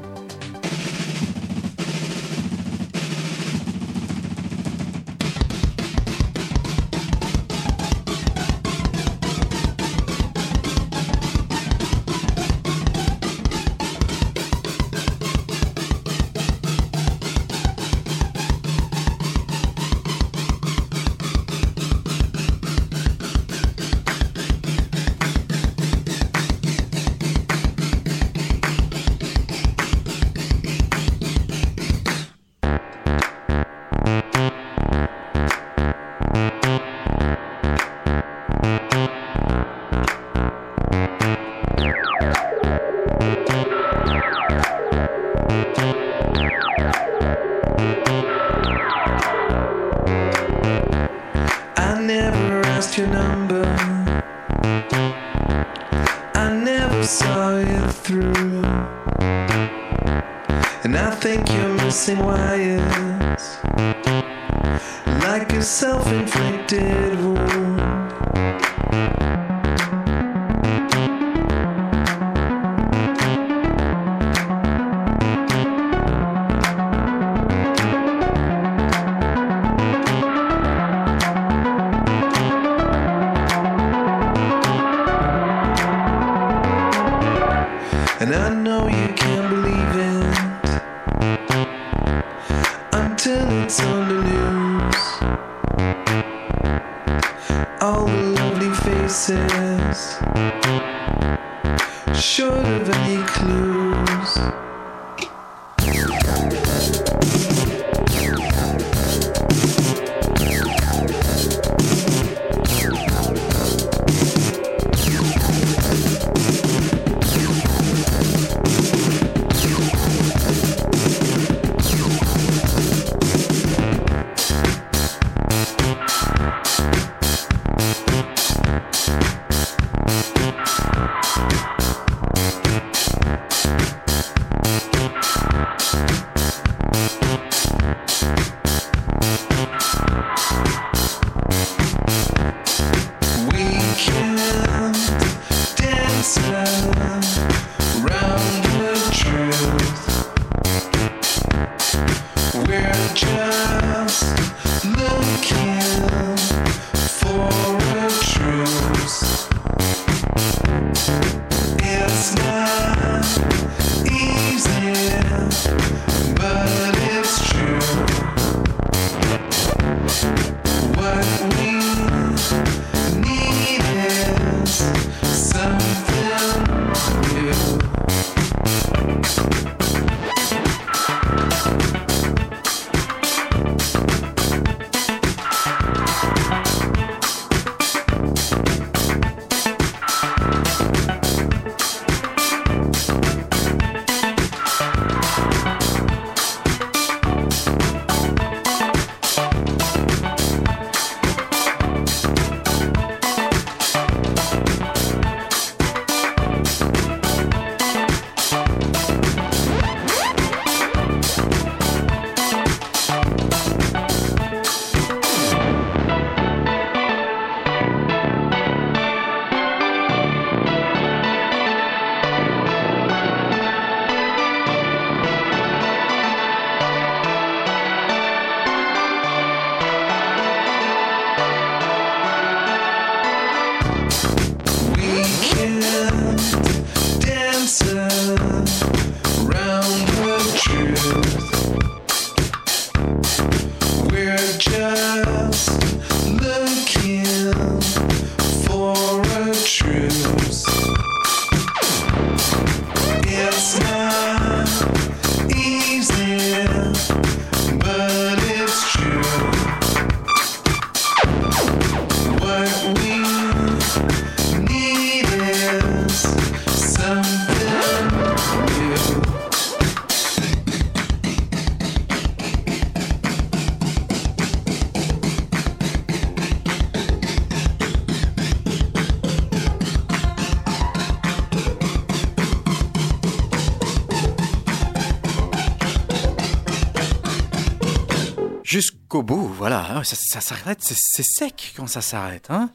[289.89, 292.69] Ah, Ça, ça s'arrête, c'est sec quand ça s'arrête, hein?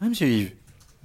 [0.00, 0.52] Hein, monsieur Yves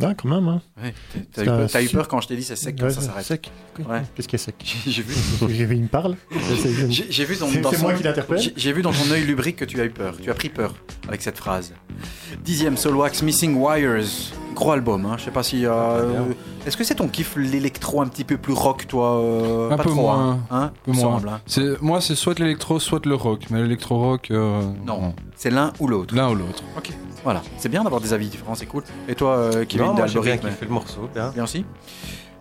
[0.03, 0.61] Ah, quand même, hein.
[0.83, 0.93] Ouais,
[1.31, 1.43] t'as-
[1.81, 3.25] eu, un peur- quand je t'ai dit c'est sec quand Ouais, ça c'est s'arrête.
[3.25, 3.49] Sec.
[3.87, 4.01] Ouais.
[4.13, 5.13] Qu'est-ce qui est sec J'ai vu.
[5.49, 6.17] J'ai vu, il me parle.
[6.57, 8.91] C'est- J'ai j'ai vu dans, C'est- dans c'est son- moi qui l'interpelle j'ai- vu dans
[8.91, 10.17] ton œil lubrique que tu as eu peur.
[10.21, 10.75] Tu as pris peur
[11.07, 11.73] avec cette phrase.
[12.43, 14.03] Dixième Soulwax Missing Wires.
[14.53, 15.15] Gros album, hein.
[15.17, 15.65] Je sais pas si.
[15.65, 16.13] euh,
[16.65, 19.83] Est-ce que c'est ton kiff l'électro un petit peu plus rock, toi euh, Un Pas
[19.83, 20.31] peu trop, moins.
[20.31, 21.19] hein, hein peu moins.
[21.19, 21.75] semble, hein.
[21.81, 23.41] Moi, c'est soit l'électro, soit le rock.
[23.49, 26.15] Mais l'électro-rock, euh, Non, c'est l'un ou l'autre.
[26.15, 26.63] L'un ou l'autre.
[26.77, 26.91] Ok,
[27.25, 27.41] voilà.
[27.57, 28.83] C'est bien d'avoir des avis différents, c'est cool.
[29.09, 31.09] Et toi, euh, Kevin Non, moi bien d'Algorithme kiffé le morceau.
[31.13, 31.31] Bien.
[31.31, 31.65] Bien aussi.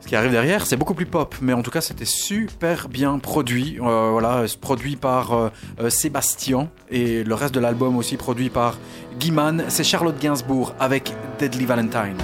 [0.05, 3.19] Ce qui arrive derrière, c'est beaucoup plus pop, mais en tout cas, c'était super bien
[3.19, 3.79] produit.
[3.81, 5.49] Euh, voilà, produit par euh,
[5.81, 8.77] euh, Sébastien et le reste de l'album aussi produit par
[9.19, 9.65] Guy Mann.
[9.69, 12.19] C'est Charlotte Gainsbourg avec Deadly Valentine.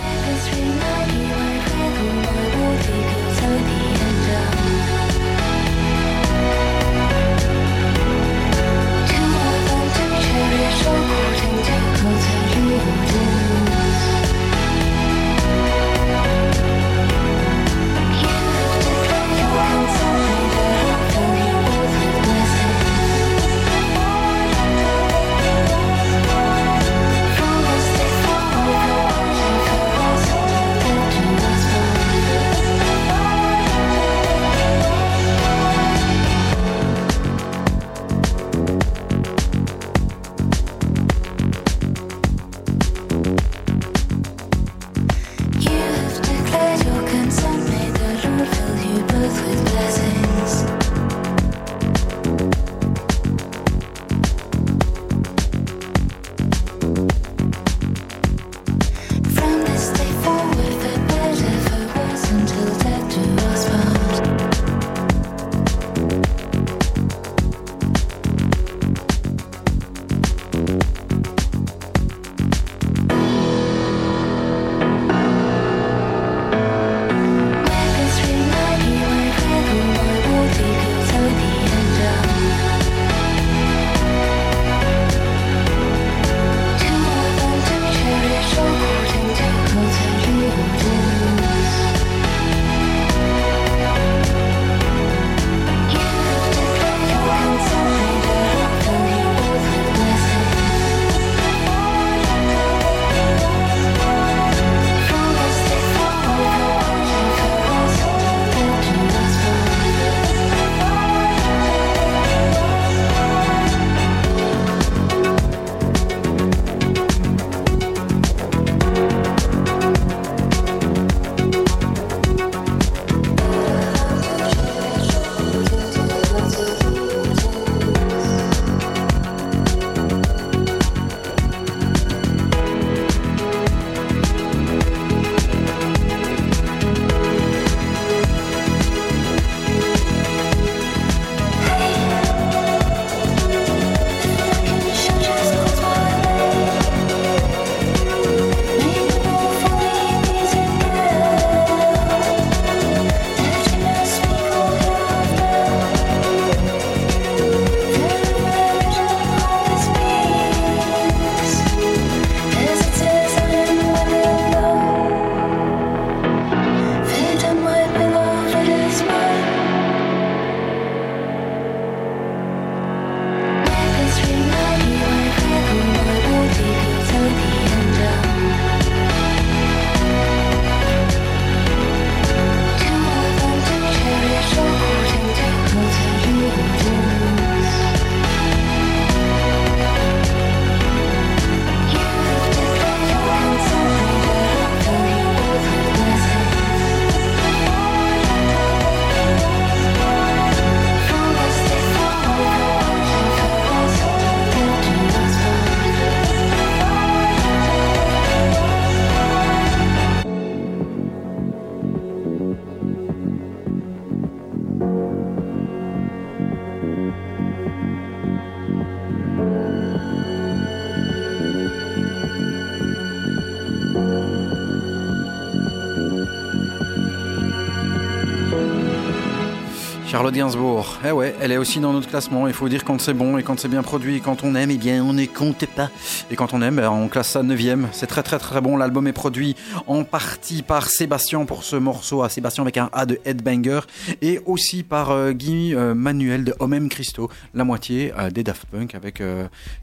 [230.21, 232.47] Charlotte Gainsbourg, eh ouais, elle est aussi dans notre classement.
[232.47, 234.16] Il faut dire quand c'est bon et quand c'est bien produit.
[234.16, 235.89] Et quand on aime, eh bien, on ne compte pas.
[236.31, 237.87] Et quand on aime, ben, on classe ça 9ème.
[237.93, 238.77] C'est très très très bon.
[238.77, 239.57] L'album est produit
[239.87, 243.81] en partie par Sébastien pour ce morceau, à Sébastien avec un A de Headbanger,
[244.21, 248.66] et aussi par euh, Guy euh, Manuel de Homem Christo, la moitié euh, des Daft
[248.66, 249.23] Punk, avec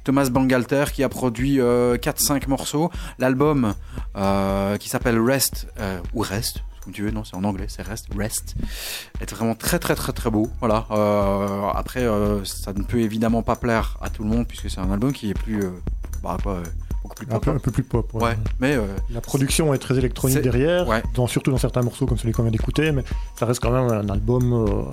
[0.03, 2.91] Thomas Bangalter qui a produit 4-5 morceaux.
[3.17, 3.73] L'album
[4.79, 5.65] qui s'appelle Rest,
[6.13, 8.55] ou Rest, comme tu veux, non, c'est en anglais, c'est Rest, Rest,
[9.19, 10.47] est vraiment très très très très beau.
[10.61, 10.85] Voilà.
[10.91, 14.79] Euh, après, euh, ça ne peut évidemment pas plaire à tout le monde puisque c'est
[14.79, 15.71] un album qui est plus, euh,
[16.23, 16.63] bah, euh,
[17.03, 17.43] beaucoup plus Un pop.
[17.43, 18.13] peu, un peu plus pop.
[18.13, 18.23] ouais.
[18.23, 18.77] Ouais, mais
[19.09, 21.03] La production est très électronique derrière, ouais.
[21.13, 23.03] dans- surtout dans certains morceaux comme celui qu'on vient d'écouter, mais
[23.37, 24.87] ça reste quand même un album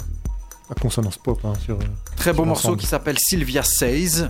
[0.68, 1.38] à consonance pop.
[1.44, 1.78] hein, sur,
[2.16, 4.26] Très beau morceau qui s'appelle Sylvia Says.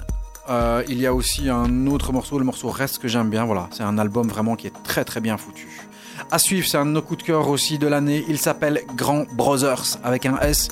[0.51, 3.47] Euh, il y a aussi un autre morceau, le morceau Reste que j'aime bien.
[3.47, 5.67] Voilà, c'est un album vraiment qui est très très bien foutu.
[6.31, 8.25] À suivre, c'est un de nos coups de cœur aussi de l'année.
[8.29, 10.69] Il s'appelle Grand Brothers avec un S.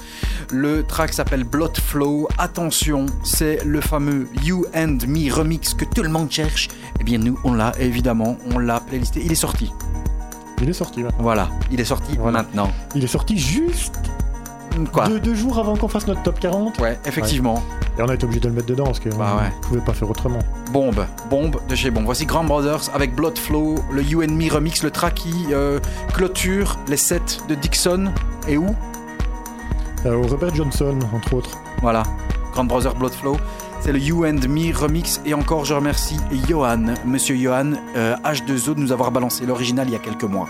[0.50, 2.28] Le track s'appelle Blood Flow.
[2.38, 6.68] Attention, c'est le fameux You and Me remix que tout le monde cherche.
[7.00, 9.22] Eh bien, nous, on l'a évidemment, on l'a playlisté.
[9.24, 9.72] Il est sorti.
[10.60, 11.02] Il est sorti.
[11.02, 11.10] ouais.
[11.18, 12.42] Voilà, il est sorti Voilà.
[12.42, 12.70] maintenant.
[12.94, 13.94] Il est sorti juste
[14.92, 16.78] Quoi deux, deux jours avant qu'on fasse notre top 40.
[16.80, 17.62] Ouais, effectivement.
[17.98, 19.48] Et on a été obligé de le mettre dedans parce qu'on Bah ouais.
[19.48, 20.38] ne pouvait pas faire autrement.
[20.72, 22.04] Bombe, bombe de chez Bombe.
[22.06, 25.78] Voici Grand Brothers avec Blood Flow, le You and Me remix, le track qui euh,
[26.14, 28.10] clôture les sets de Dixon
[28.48, 28.66] et où?
[30.06, 31.58] Euh, au Robert Johnson, entre autres.
[31.82, 32.02] Voilà,
[32.52, 33.36] Grand Brothers Blood Flow.
[33.80, 36.16] C'est le You and Me remix et encore je remercie
[36.48, 40.48] Johan, Monsieur Johan euh, H2O de nous avoir balancé l'original il y a quelques mois.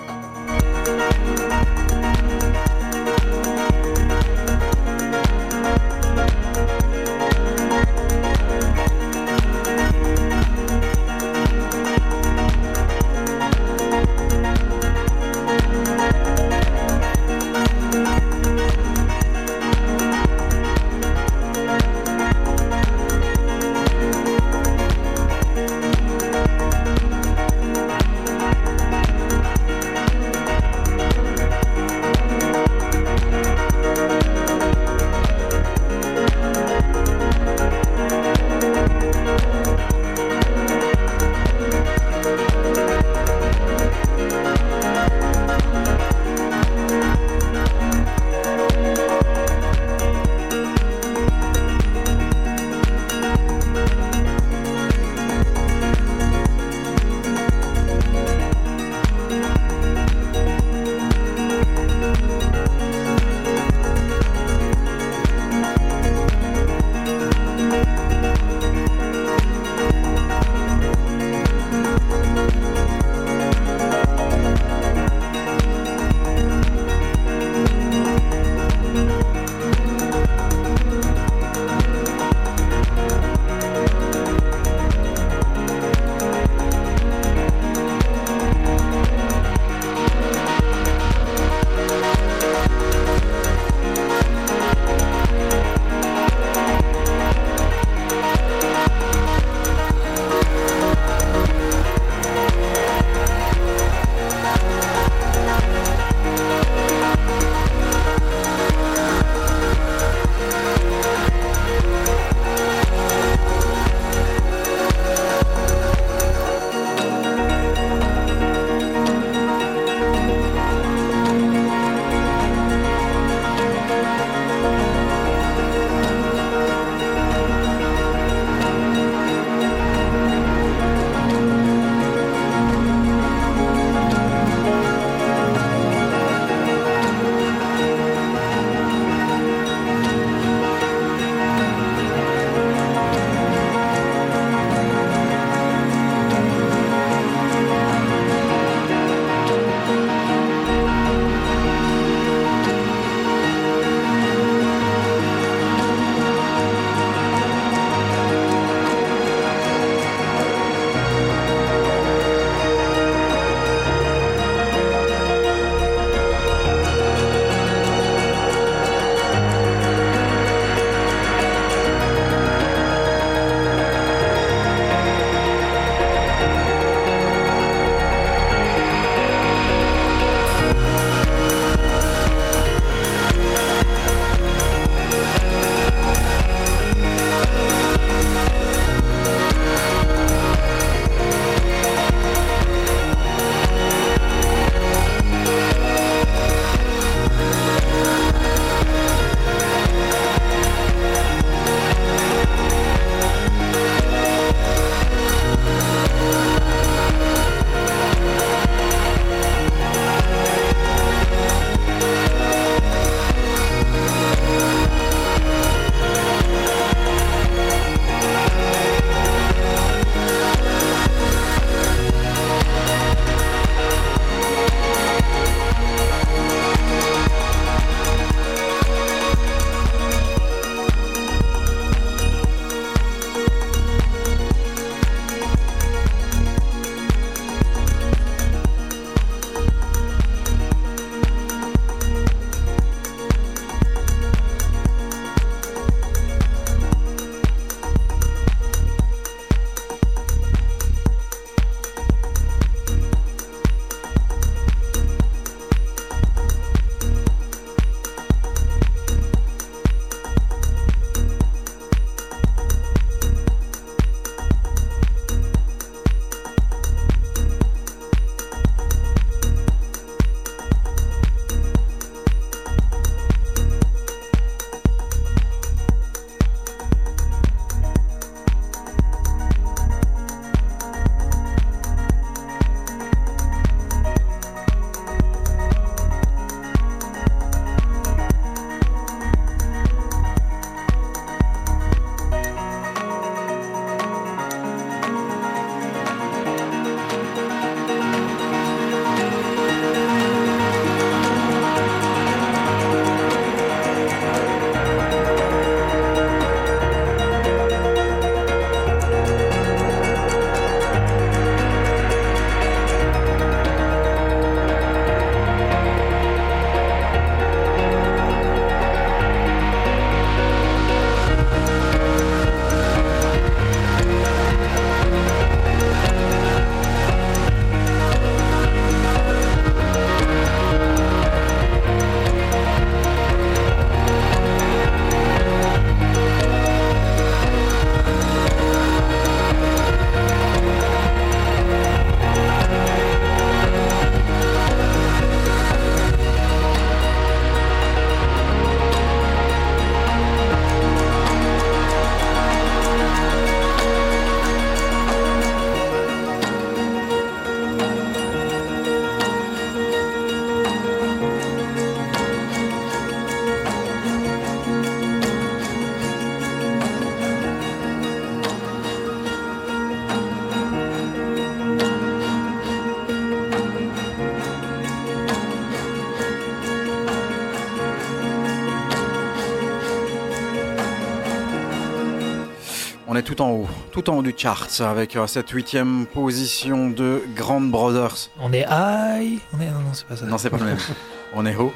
[383.32, 387.62] Tout en haut, tout en haut du chart, avec euh, cette huitième position de Grand
[387.62, 388.28] Brothers.
[388.38, 389.38] On est high.
[389.54, 389.70] On est...
[389.70, 390.26] Non, non, c'est pas ça.
[390.26, 390.78] Non, c'est pas le même.
[391.34, 391.72] On est haut,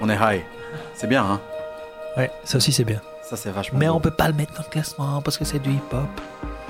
[0.00, 0.42] on est high.
[0.92, 1.40] C'est bien, hein?
[2.16, 3.00] Ouais, ça aussi c'est bien.
[3.22, 3.92] Ça, c'est vachement Mais beau.
[3.94, 6.08] on peut pas le mettre dans le classement parce que c'est du hip-hop.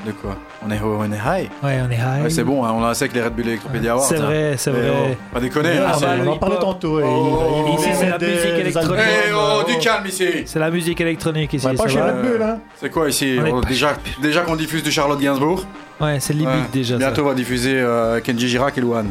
[0.08, 0.36] De quoi
[0.66, 2.22] On est haut, on est high Ouais, on est high.
[2.24, 4.04] Ouais, C'est bon, hein, on a assez avec les Red Bull Electropédia Awards.
[4.06, 4.22] C'est hein.
[4.24, 4.90] vrai, c'est vrai.
[4.90, 6.98] oh, pas déconner, Ah, hein, bah, on en parlait tantôt.
[6.98, 9.04] et Oh, il- il ici, c'est la musique électronique.
[9.34, 11.66] oh, du calme ici C'est la musique électronique ici.
[11.66, 12.58] ouais, Pas chez Red Bull, hein.
[12.80, 13.36] C'est quoi ici?
[13.38, 13.92] On est On- pas Déjà,
[14.22, 15.64] déjà qu'on diffuse du Charlotte Gainsbourg.
[16.00, 16.54] Ouais, c'est limite Ouais.
[16.72, 16.94] déjà.
[16.94, 16.98] ça.
[16.98, 19.10] Bientôt on va diffuser euh, Kenji Girac et Louane.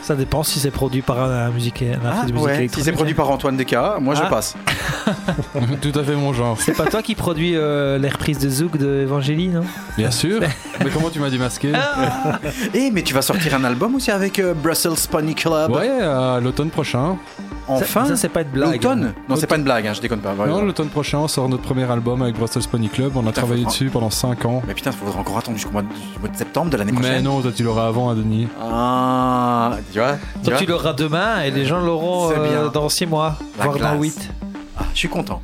[0.00, 2.58] Ça dépend si c'est produit par un, un musique, un artiste de musique Ah, Si
[2.60, 2.84] électronique.
[2.84, 4.26] c'est produit par Antoine Deka, moi je Ah.
[4.26, 4.54] passe.
[5.80, 6.56] Tout à fait mon genre.
[6.60, 9.62] C'est pas toi qui produis euh, les reprises de Zouk de Evangélie, non
[9.96, 10.40] Bien sûr.
[10.80, 11.72] Mais comment tu m'as dit masqué?
[12.74, 15.70] Eh, mais tu vas sortir un album aussi avec euh, Brussels Pony Club?
[15.70, 17.16] Ouais, à l'automne prochain.
[17.68, 18.02] Enfin?
[18.02, 18.72] Ça, ça, c'est pas une blague.
[18.82, 19.14] L'automne?
[19.28, 20.34] Non, c'est pas une blague, hein, je déconne pas.
[20.34, 23.12] Non, l'automne prochain, on sort notre premier album avec Brussels Pony Club.
[23.16, 24.62] On a Putain, travaillé faut- dessus pendant 5 ans.
[24.66, 26.92] Mais putain, il faudra encore attendre jusqu'au mois de, du mois de septembre de l'année
[26.92, 27.24] Mais prochaine.
[27.24, 28.48] non, toi tu l'auras avant, hein, Denis.
[28.60, 33.36] Ah, tu vois, tu tu l'auras demain et les gens l'auront euh, dans 6 mois,
[33.58, 34.00] La voire dans classe.
[34.00, 34.30] 8.
[34.94, 35.40] Je suis content.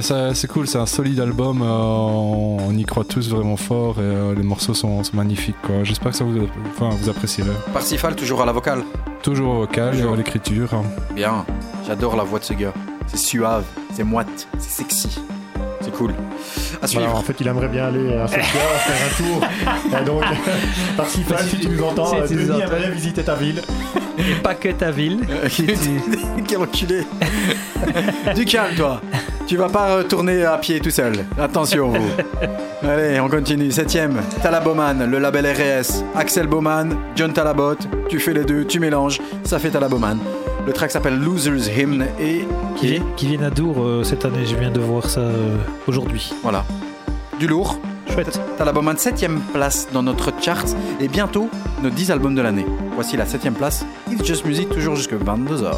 [0.00, 1.62] Ça- c'est cool, c'est un solide album.
[1.62, 5.54] euh, on y croit tous vraiment fort et euh, les morceaux sont, sont magnifiques.
[5.84, 7.48] J'espère que ça vous, enfin, vous apprécierez.
[7.72, 8.82] Parsifal, toujours à la vocale.
[9.22, 10.14] Toujours au vocal Toujours.
[10.14, 10.68] à l'écriture.
[11.14, 11.44] Bien,
[11.86, 12.74] j'adore la voix de ce gars.
[13.06, 13.64] C'est suave,
[13.94, 15.20] c'est moite, c'est sexy.
[16.00, 16.14] C'est cool.
[16.82, 17.04] À suivre.
[17.04, 20.00] Voilà, en fait, il aimerait bien aller à Sofia, faire un tour.
[20.00, 20.22] Et donc,
[20.96, 23.60] par si fan, si tu nous entends, euh, Denis aimerait visiter ta ville.
[24.18, 25.20] Et pas que ta ville.
[25.30, 25.48] Euh,
[26.48, 27.02] Quel enculé
[28.34, 29.00] Du calme, toi
[29.46, 31.12] Tu vas pas retourner à pied tout seul.
[31.38, 32.88] Attention, vous.
[32.88, 33.70] Allez, on continue.
[33.70, 36.02] Septième, Talaboman, le label RS.
[36.14, 37.76] Axel Bowman, John Talabot.
[38.08, 40.18] Tu fais les deux, tu mélanges, ça fait Talaboman.
[40.66, 42.44] Le track s'appelle Loser's Hymn et...
[42.76, 45.56] Qui, vi- qui viennent à Dour euh, cette année, je viens de voir ça euh,
[45.86, 46.32] aujourd'hui.
[46.42, 46.64] Voilà.
[47.38, 47.78] Du lourd.
[48.12, 48.40] Chouette.
[48.58, 50.66] Talaboman, septième place dans notre chart.
[51.00, 51.48] Et bientôt,
[51.82, 52.66] nos 10 albums de l'année.
[52.94, 53.84] Voici la septième place.
[54.10, 55.72] It's Just Music, toujours jusque 22h.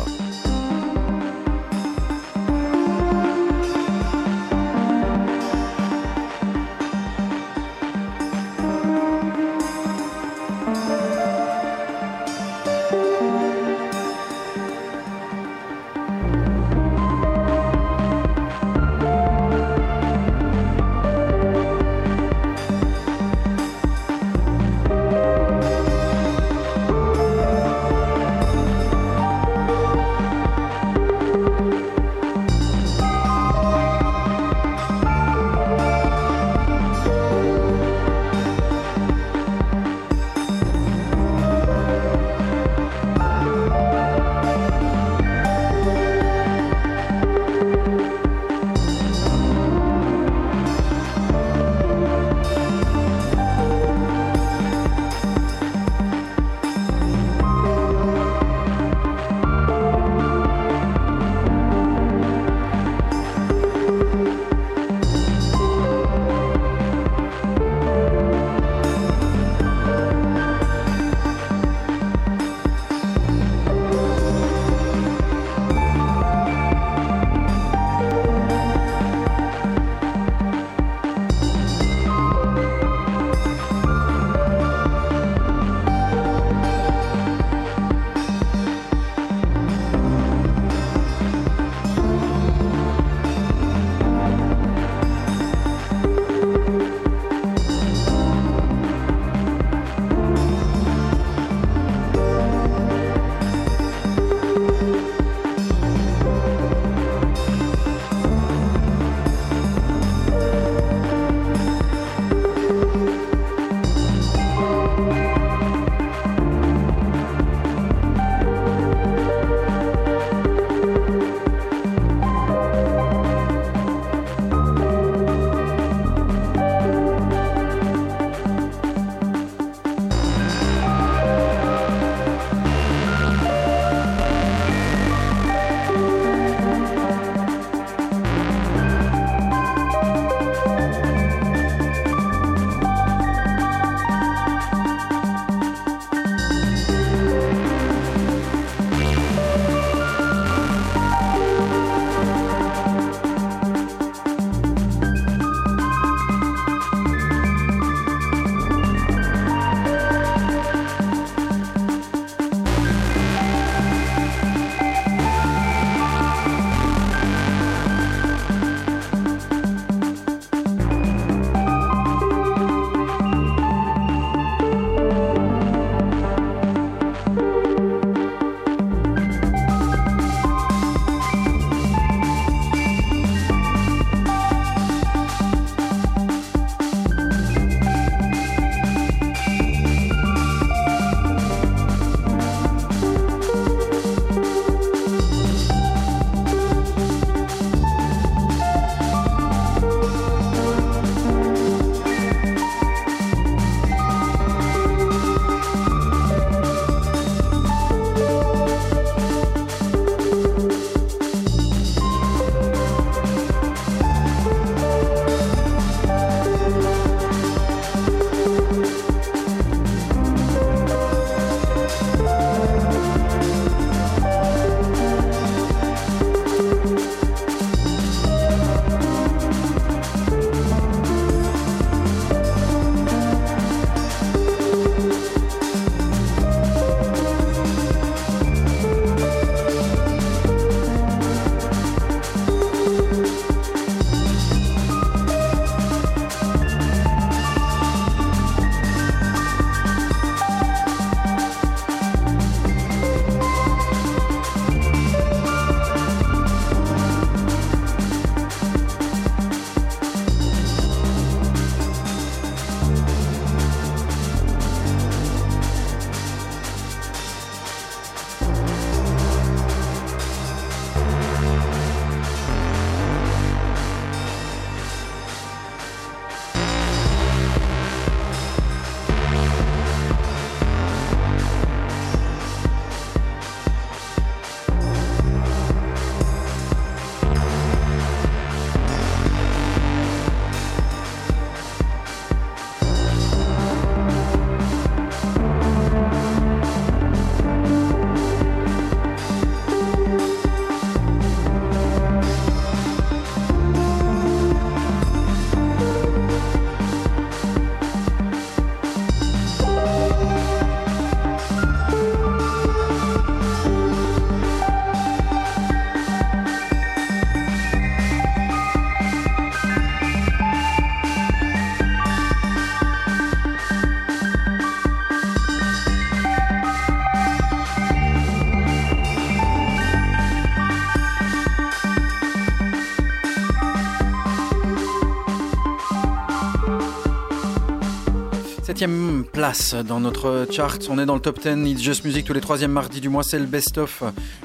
[339.42, 340.78] Place dans notre chart.
[340.88, 343.24] On est dans le top 10 It's Just Music tous les troisièmes mardis du mois.
[343.24, 344.04] C'est le best-of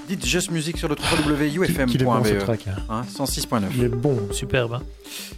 [0.10, 2.02] d'It's Just Music sur le www.ufm.be.
[2.03, 2.24] Bon hein.
[2.90, 3.65] Hein, 106.9.
[3.76, 4.18] Il est bon.
[4.32, 4.74] Superbe.
[4.74, 4.82] hein.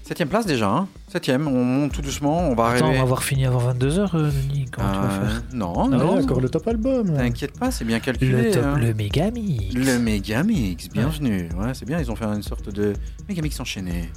[0.03, 0.69] Septième place déjà.
[0.69, 0.88] Hein.
[1.10, 1.45] Septième.
[1.49, 2.40] On monte tout doucement.
[2.49, 2.95] On va Attends, on arriver.
[2.99, 4.65] va avoir fini avant 22h, Denis.
[4.72, 6.14] Comment tu vas Euh, faire Non, Ah non.
[6.15, 7.14] Ouais, encore le top album.
[7.18, 8.44] T'inquiète pas, c'est bien calculé.
[8.44, 8.77] le, top, hein.
[8.80, 9.73] le méga mix.
[9.76, 11.49] Le Megamix, bienvenue.
[11.57, 12.94] Ouais, c'est bien, ils ont fait une sorte de
[13.27, 14.10] Megamix enchaîné.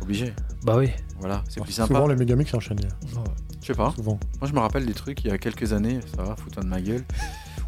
[0.00, 0.32] Obligé.
[0.64, 0.90] Bah oui.
[1.20, 1.94] Voilà, c'est plus sympa.
[1.94, 2.78] Souvent, les mégamix s'enchaînent.
[3.62, 3.92] Je sais pas.
[3.96, 4.18] Souvent.
[4.40, 6.68] Moi, je me rappelle des trucs il y a quelques années, ça va, fous-toi de
[6.68, 7.04] ma gueule,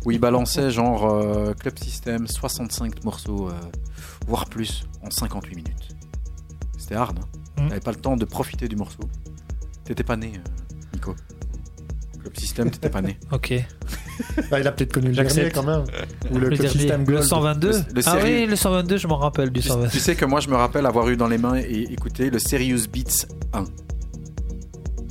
[0.05, 3.53] où ils balançaient genre euh, Club System 65 morceaux, euh,
[4.27, 5.97] voire plus, en 58 minutes.
[6.77, 7.63] C'était hard, hein.
[7.63, 7.69] Mm.
[7.69, 9.03] T'avais pas le temps de profiter du morceau.
[9.85, 11.15] T'étais pas né, euh, Nico.
[12.21, 13.19] Club System, t'étais pas né.
[13.33, 13.53] Ok.
[14.51, 15.85] Ah, il a peut-être connu le dernier quand même.
[16.31, 17.23] Ou le, Le, Club dernier, System le Gold.
[17.25, 19.91] 122 Le- le Ah série- oui, le 122, je m'en rappelle du Tu, 122.
[19.91, 22.39] tu sais que moi, je me rappelle avoir eu dans les mains et écouté le
[22.41, 23.65] Serious Beats 1.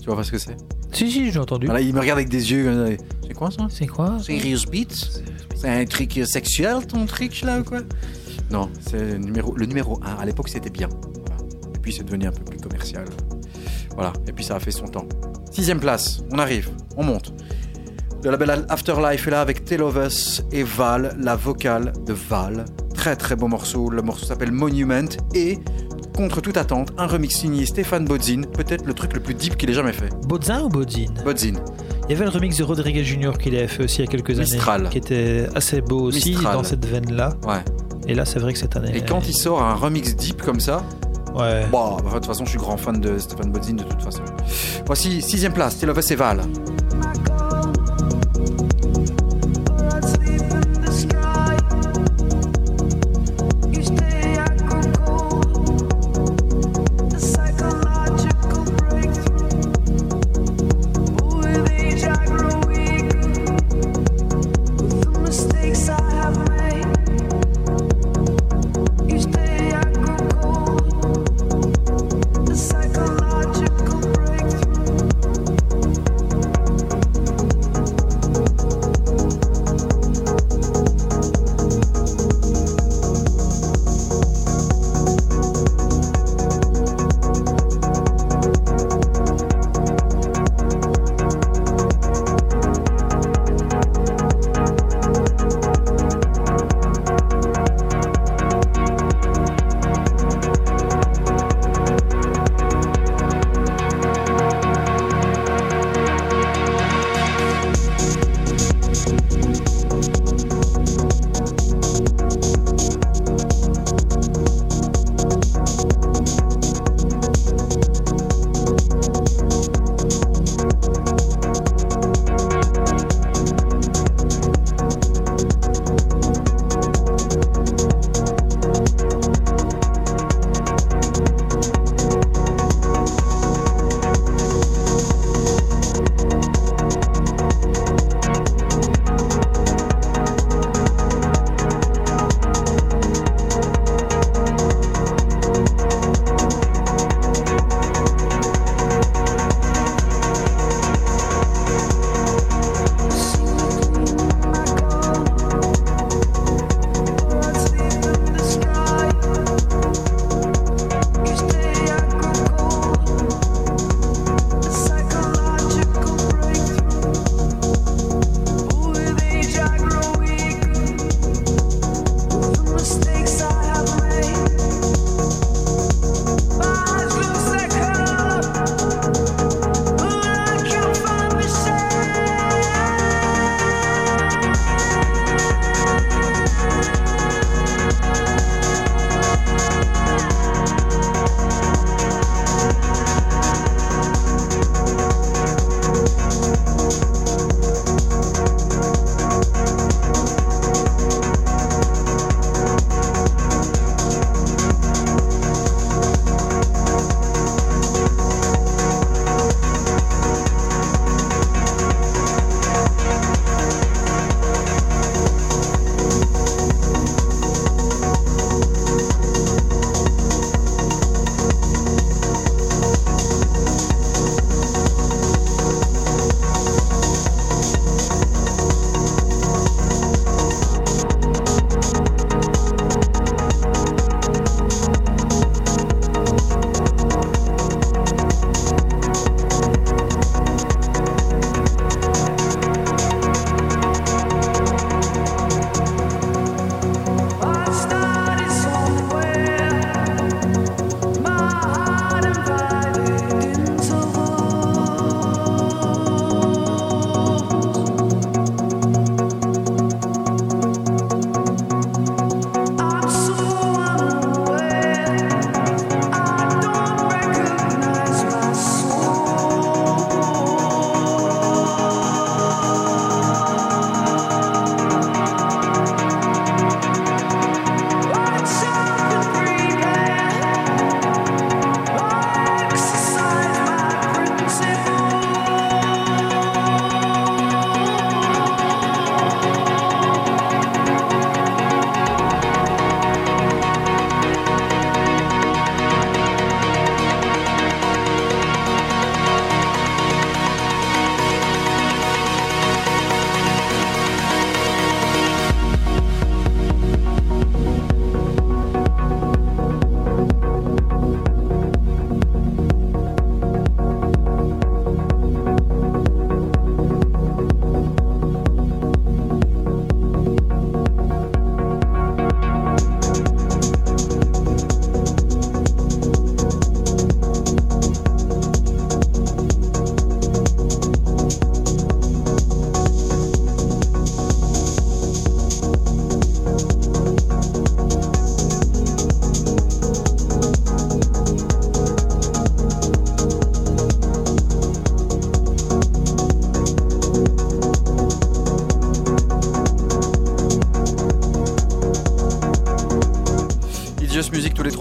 [0.02, 0.58] Tu vois pas ce que c'est?
[0.94, 1.66] Si, si, j'ai entendu.
[1.66, 2.98] Voilà, il me regarde avec des yeux.
[2.98, 3.04] ça.
[3.28, 3.68] C'est quoi ça?
[3.70, 4.18] C'est quoi?
[4.20, 5.22] Serious Beats
[5.56, 7.80] C'est un truc sexuel ton truc là ou quoi?
[8.52, 10.22] Non, c'est le numéro, le numéro 1.
[10.22, 10.90] À l'époque c'était bien.
[11.26, 11.42] Voilà.
[11.76, 13.06] Et puis c'est devenu un peu plus commercial.
[13.96, 15.08] Voilà, et puis ça a fait son temps.
[15.52, 17.34] Sixième place, on arrive, on monte.
[18.24, 22.66] Le label Afterlife est là avec Tell of Us et Val, la vocale de Val.
[22.94, 25.60] Très très beau morceau, le morceau s'appelle Monument et
[26.14, 29.70] contre toute attente, un remix signé Stéphane Bodzin, peut-être le truc le plus deep qu'il
[29.70, 30.10] ait jamais fait.
[30.28, 31.54] Bodzin ou Bodzin Bodzin,
[32.08, 34.12] Il y avait le remix de Rodriguez Junior qu'il avait fait aussi il y a
[34.12, 34.82] quelques Mistral.
[34.82, 34.90] années.
[34.90, 36.54] Qui était assez beau aussi Mistral.
[36.54, 37.34] dans cette veine-là.
[37.48, 37.64] ouais.
[38.08, 38.92] Et là, c'est vrai que cette année.
[38.96, 40.84] Et quand il sort un remix deep comme ça,
[41.36, 41.66] Ouais.
[41.72, 44.22] Bah, de toute façon, je suis grand fan de Stéphane Bodzin de toute façon.
[44.86, 46.42] Voici sixième place, Us et Val.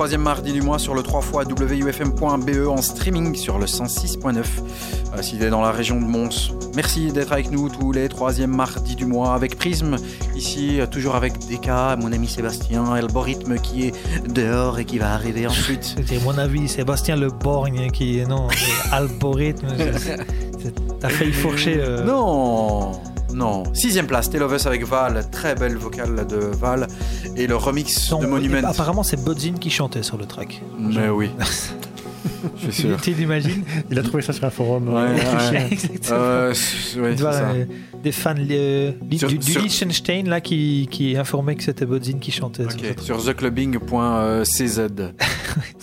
[0.02, 4.38] Troisième mardi du mois sur le 3 fois wufm.be en streaming sur le 106.9.
[5.16, 8.08] Euh, si tu es dans la région de Mons, merci d'être avec nous tous les
[8.08, 9.94] troisièmes mardis du mois avec Prism.
[10.34, 13.92] Ici, euh, toujours avec Deka, mon ami Sébastien, Algorithme qui est
[14.28, 15.84] dehors et qui va arriver ensuite.
[15.96, 18.48] C'était mon avis, Sébastien Le Borgne qui est non,
[20.58, 21.76] c'est- T'as failli fourcher.
[21.78, 22.90] euh, Non,
[23.32, 23.62] non.
[23.72, 26.88] Sixième place, of Us avec Val, très belle vocale de Val
[27.42, 28.60] et le remix non, de Monument.
[28.64, 30.62] Apparemment, c'est Bodzin qui chantait sur le track.
[30.78, 31.30] Mais oui,
[32.58, 33.00] je suis sûr.
[33.00, 34.88] Tu l'imagines Il a trouvé ça sur un forum.
[34.88, 35.68] Ouais, euh, ouais.
[35.72, 36.18] Exactement.
[36.18, 36.54] Euh,
[36.96, 37.50] ouais, ça.
[37.50, 37.64] euh,
[38.02, 41.86] des fans euh, li- Sur- du, du sur- Liechtenstein là qui, qui informaient que c'était
[41.86, 42.64] Bodzin qui chantait.
[43.00, 44.80] sur theclubbing.cz.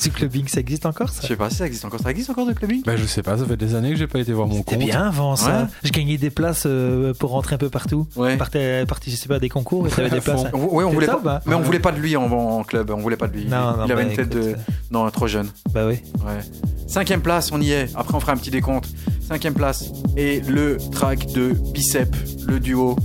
[0.02, 2.00] Du clubbing, ça existe encore ça Je sais pas si ça existe encore.
[2.00, 2.84] Ça existe encore The Clubbing?
[2.86, 4.76] Bah, je sais pas, ça fait des années que j'ai pas été voir mon C'était
[4.78, 4.86] compte.
[4.86, 5.64] bien avant ça.
[5.64, 5.68] Ouais.
[5.84, 8.08] Je gagnais des places euh, pour rentrer un peu partout.
[8.16, 8.34] Ouais.
[8.34, 10.46] Je partais participer à des concours et t'avais des places.
[10.46, 10.52] hein.
[10.54, 12.64] On- Ouais, on voulait ça pas, pas mais on voulait pas de lui en, en
[12.64, 12.92] club.
[12.92, 13.46] On voulait pas de lui.
[13.48, 14.50] Non, non, il avait bah, une tête écoute, de.
[14.52, 14.56] euh,
[14.92, 15.50] Non, trop jeune.
[15.74, 15.96] Bah oui.
[16.26, 16.40] Ouais.
[16.88, 17.90] Cinquième place, on y est.
[17.96, 18.88] Après, on fera un petit décompte.
[19.28, 19.86] Cinquième place
[20.18, 22.16] et le track de Bicep,
[22.48, 22.96] le duo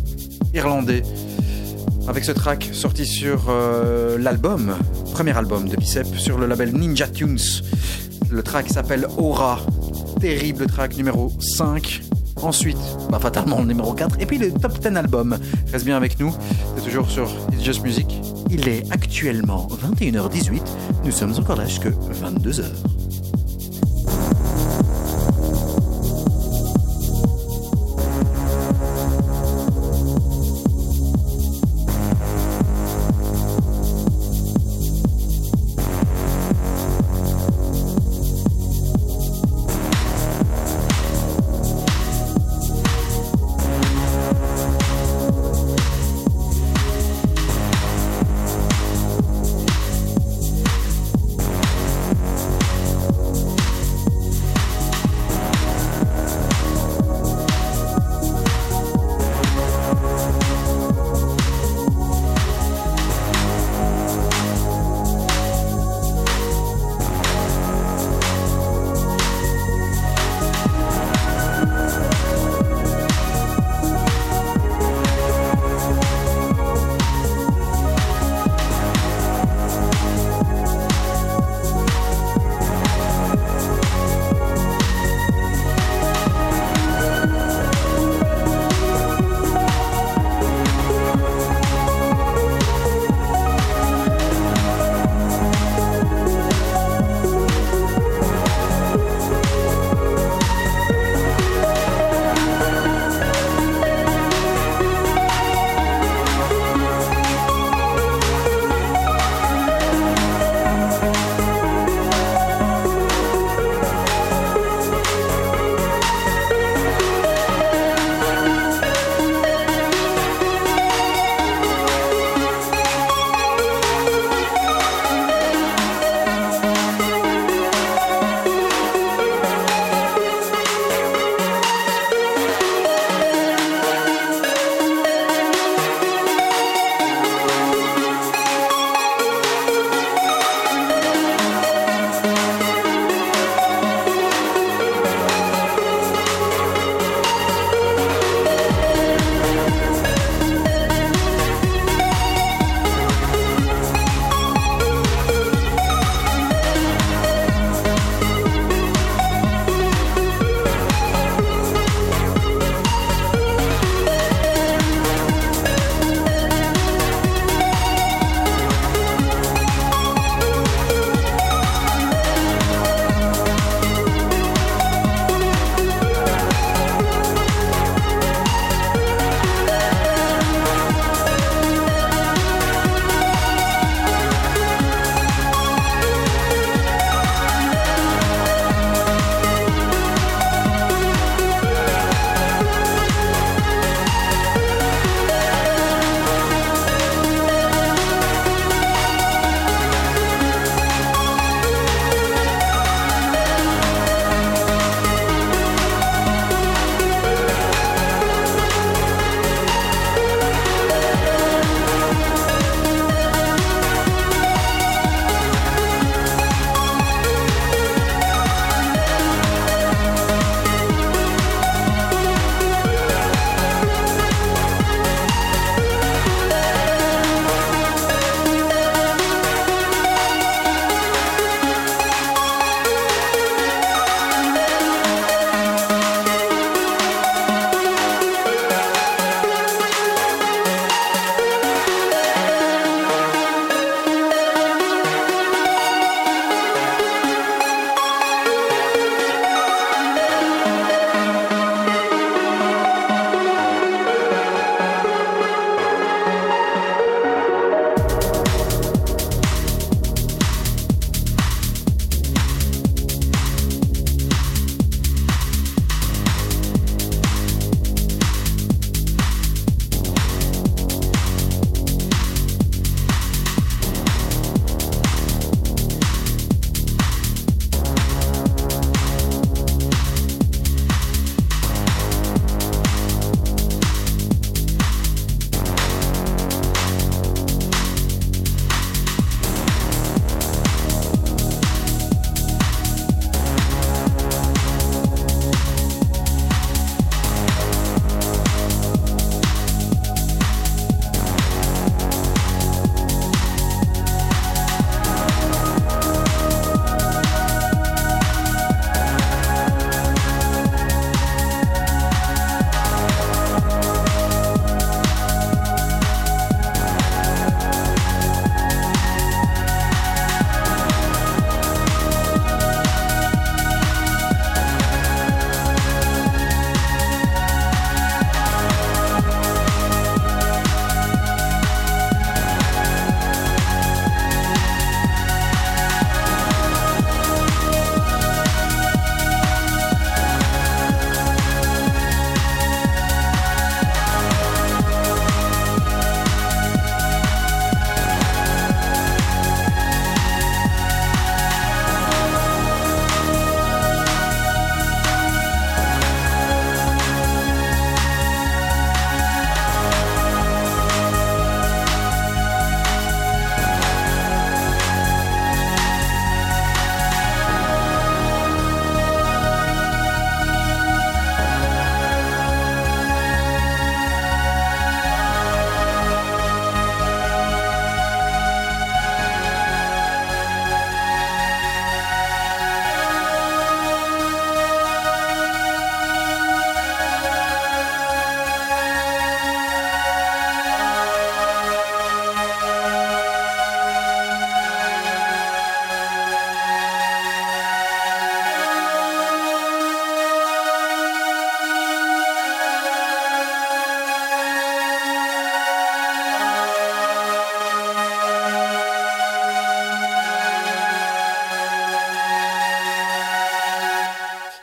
[0.54, 1.02] irlandais.
[2.06, 4.76] Avec ce track sorti sur euh, l'album,
[5.14, 7.38] premier album de Bicep, sur le label Ninja Tunes.
[8.30, 9.60] Le track s'appelle Aura.
[10.20, 12.02] Terrible track numéro 5.
[12.42, 12.76] Ensuite,
[13.10, 14.16] bah, fatalement le numéro 4.
[14.18, 15.38] Et puis le top 10 album.
[15.70, 16.34] Reste bien avec nous.
[16.76, 18.08] C'est toujours sur It's Just Music.
[18.50, 19.68] Il est actuellement
[20.00, 20.60] 21h18.
[21.04, 22.64] Nous sommes encore là jusque 22h.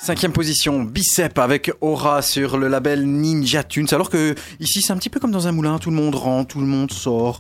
[0.03, 3.85] Cinquième position, Bicep avec Aura sur le label Ninja Tunes.
[3.91, 5.77] Alors que ici, c'est un petit peu comme dans un moulin.
[5.77, 7.39] Tout le monde rentre, tout le monde sort.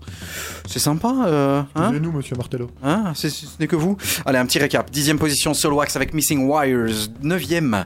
[0.67, 2.69] C'est sympa, euh, hein nous, monsieur Martello.
[2.83, 3.27] Hein Ce
[3.59, 3.97] n'est que vous
[4.27, 4.91] Allez, un petit récap.
[4.91, 7.09] Dixième position, Soulwax avec Missing Wires.
[7.23, 7.83] Neuvième,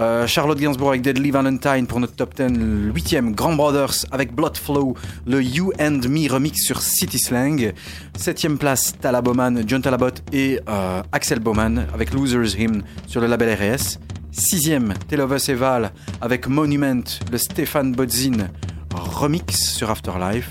[0.00, 2.92] euh, Charlotte Gainsbourg avec Deadly Valentine pour notre top 10.
[2.92, 7.72] Huitième, Grand Brothers avec Blood Flow, le You and Me remix sur City Slang.
[8.16, 13.28] Septième place, Tala Bowman, John Talabot et euh, Axel Bowman avec Losers Hymn sur le
[13.28, 14.00] label RS.
[14.38, 17.02] Sixième, Tell of Us et Val avec Monument,
[17.32, 18.48] le Stéphane Bodzin
[18.94, 20.50] remix sur Afterlife.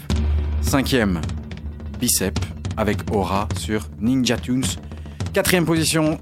[0.61, 1.21] Cinquième,
[1.99, 2.39] Bicep
[2.77, 4.65] avec Aura sur Ninja Tunes.
[5.33, 6.19] Quatrième position,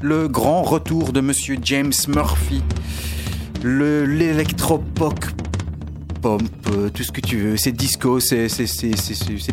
[0.00, 2.62] le grand retour de Monsieur James Murphy.
[3.62, 5.24] Le l'électropop
[6.20, 7.56] pompe, tout ce que tu veux.
[7.56, 8.48] C'est disco, c'est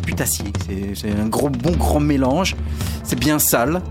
[0.02, 0.52] putassier.
[0.94, 2.56] C'est un gros bon grand mélange.
[3.04, 3.82] C'est bien sale.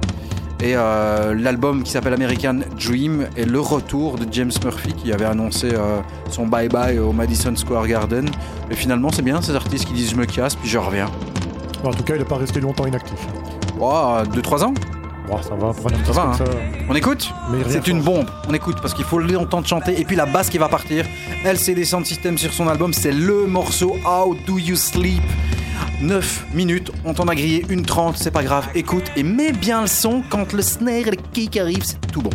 [0.61, 5.26] Et euh, l'album qui s'appelle American Dream est le retour de James Murphy qui avait
[5.26, 8.30] annoncé euh, son bye bye au Madison Square Garden.
[8.68, 11.10] Mais finalement, c'est bien ces artistes qui disent je me casse puis je reviens.
[11.84, 13.19] En tout cas, il n'est pas resté longtemps inactif.
[13.80, 14.73] Oh, 2-3 ans?
[15.44, 16.34] Ça va, Ça va, hein.
[16.34, 16.44] ça.
[16.90, 17.31] On écoute?
[17.68, 18.26] C'est une bombe.
[18.48, 19.99] On écoute parce qu'il faut longtemps de chanter.
[20.02, 21.06] Et puis la basse qui va partir.
[21.45, 25.22] LCD Sound System sur son album, c'est le morceau How Do You Sleep?
[26.01, 28.67] 9 minutes, on t'en a grillé une 30, c'est pas grave.
[28.73, 32.21] Écoute et mets bien le son quand le snare et le kick arrivent, c'est tout
[32.21, 32.30] bon.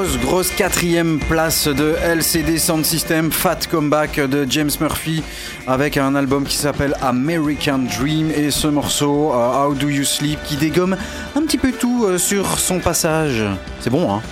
[0.00, 5.22] Grosse, grosse, quatrième place de LCD Sound System, Fat Comeback de James Murphy,
[5.66, 10.38] avec un album qui s'appelle American Dream et ce morceau, euh, How Do You Sleep,
[10.44, 10.96] qui dégomme
[11.36, 13.42] un petit peu tout euh, sur son passage.
[13.80, 14.22] C'est bon, hein?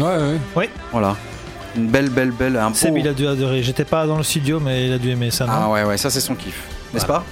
[0.00, 0.70] Ouais, ouais.
[0.90, 1.16] Voilà.
[1.76, 2.56] Une belle, belle, belle.
[2.56, 3.62] Un Seb, beau- il a dû adorer.
[3.62, 5.46] J'étais pas dans le studio, mais il a dû aimer ça.
[5.46, 5.52] non?
[5.54, 6.60] Ah ouais, ouais, ça c'est son kiff.
[6.92, 7.24] N'est-ce pas?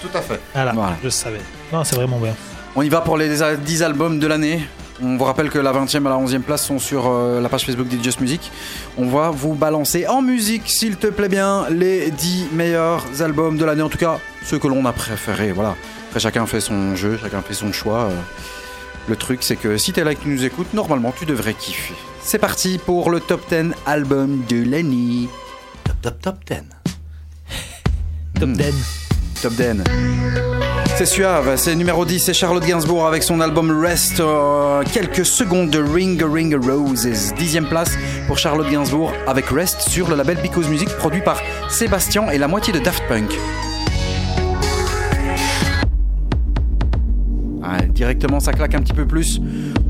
[0.00, 0.40] Tout à fait.
[0.54, 0.96] Voilà, Voilà.
[1.04, 1.40] je savais.
[1.72, 2.34] Non, c'est vraiment bien.
[2.74, 3.28] On y va pour les
[3.58, 4.66] 10 albums de l'année.
[5.02, 7.66] On vous rappelle que la 20e et la 11e place sont sur euh, la page
[7.66, 8.50] Facebook de Just Music.
[8.96, 13.64] On va vous balancer en musique, s'il te plaît bien, les 10 meilleurs albums de
[13.66, 13.82] l'année.
[13.82, 15.52] En tout cas, ceux que l'on a préférés.
[15.52, 15.76] Voilà.
[16.08, 18.04] Après, chacun fait son jeu, chacun fait son choix.
[18.04, 18.16] Euh,
[19.08, 21.54] Le truc, c'est que si t'es là et que tu nous écoutes, normalement, tu devrais
[21.54, 21.94] kiffer.
[22.22, 25.28] C'est parti pour le top 10 album de l'année.
[25.84, 26.56] Top, top, top 10.
[28.40, 28.52] Top Hmm.
[28.54, 28.64] 10.
[29.42, 30.55] Top 10.
[30.96, 35.68] C'est suave, c'est numéro 10, c'est Charlotte Gainsbourg avec son album Rest, euh, quelques secondes
[35.68, 37.34] de Ring Ring Roses.
[37.34, 37.90] Dixième place
[38.26, 42.48] pour Charlotte Gainsbourg avec Rest sur le label Because Music produit par Sébastien et la
[42.48, 43.30] moitié de Daft Punk.
[48.06, 49.40] Directement, ça claque un petit peu plus.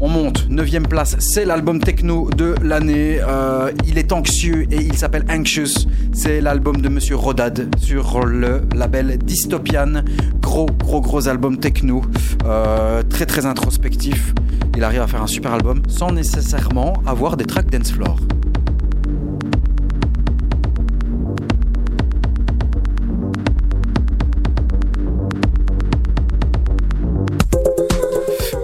[0.01, 0.48] On monte.
[0.48, 3.20] Neuvième place, c'est l'album techno de l'année.
[3.20, 5.86] Euh, il est anxieux et il s'appelle Anxious.
[6.14, 10.02] C'est l'album de Monsieur Rodad sur le label Dystopian.
[10.40, 12.01] Gros, gros, gros album techno.
[12.47, 14.32] Euh, très, très introspectif.
[14.78, 18.18] Il arrive à faire un super album sans nécessairement avoir des tracks dance floor.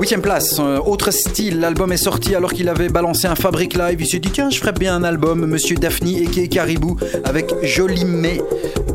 [0.03, 4.01] Huitième place, autre style, l'album est sorti alors qu'il avait balancé un Fabric Live.
[4.01, 8.05] Il s'est dit tiens je ferais bien un album, Monsieur Daphne et Caribou avec Jolie
[8.05, 8.43] May.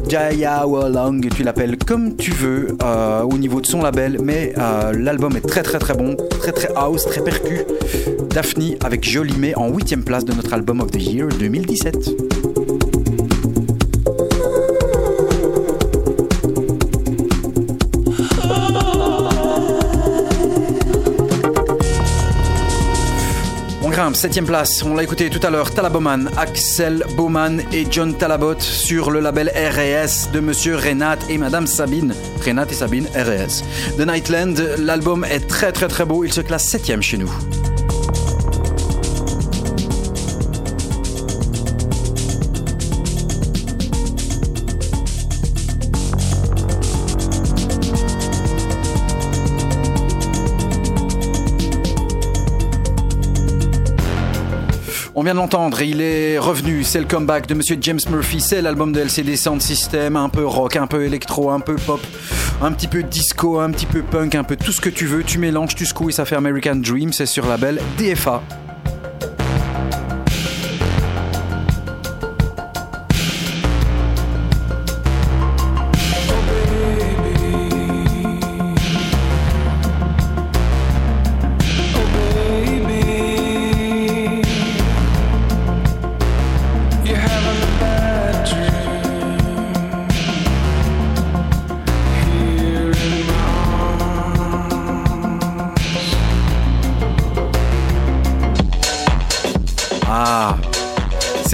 [0.10, 4.92] Jaya Walang, tu l'appelles comme tu veux euh, au niveau de son label, mais euh,
[4.92, 7.62] l'album est très très très bon, très très house, très percu.
[8.30, 12.67] Daphne avec Jolie May en huitième place de notre album of the year 2017.
[24.18, 29.12] Septième place, on l'a écouté tout à l'heure, Talaboman, Axel Bowman et John Talabot sur
[29.12, 32.16] le label RS de Monsieur Renat et Madame Sabine.
[32.44, 33.62] Renat et Sabine, RS.
[33.96, 37.32] The Nightland, l'album est très très très beau, il se classe septième chez nous.
[55.20, 58.62] On vient de l'entendre, il est revenu, c'est le comeback de Monsieur James Murphy, c'est
[58.62, 62.00] l'album de LCD Sound System, un peu rock, un peu électro, un peu pop,
[62.62, 65.24] un petit peu disco, un petit peu punk, un peu tout ce que tu veux,
[65.24, 68.44] tu mélanges, tu secoues et ça fait American Dream, c'est sur la label DFA.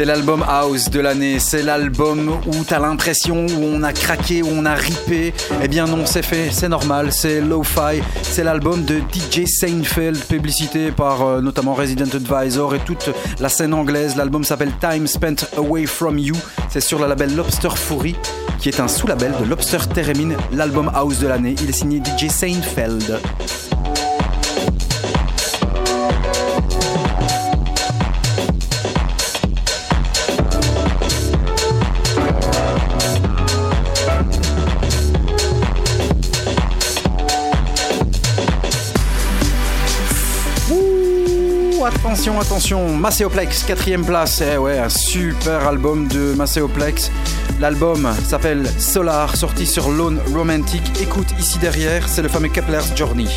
[0.04, 1.40] C'est l'album House de l'année.
[1.40, 5.34] C'est l'album où t'as l'impression où on a craqué, où on a ripé.
[5.64, 8.02] Eh bien non, c'est fait, c'est normal, c'est lo-fi.
[8.22, 13.74] C'est l'album de DJ Seinfeld, publicité par euh, notamment Resident Advisor et toute la scène
[13.74, 14.18] anglaise.
[14.18, 16.36] L'album s'appelle Time Spent Away From You.
[16.70, 18.18] C'est sur le label Lobster Fury,
[18.60, 21.56] qui est un sous-label de Lobster Theremin, l'album House de l'année.
[21.64, 23.22] Il est signé DJ Seinfeld.
[42.24, 44.42] Attention, attention, Macéoplex, quatrième place.
[44.42, 47.12] Eh ouais, un super album de Macéoplex.
[47.60, 50.82] L'album s'appelle Solar, sorti sur Lone Romantic.
[51.02, 53.28] Écoute ici derrière, c'est le fameux Kepler's Journey.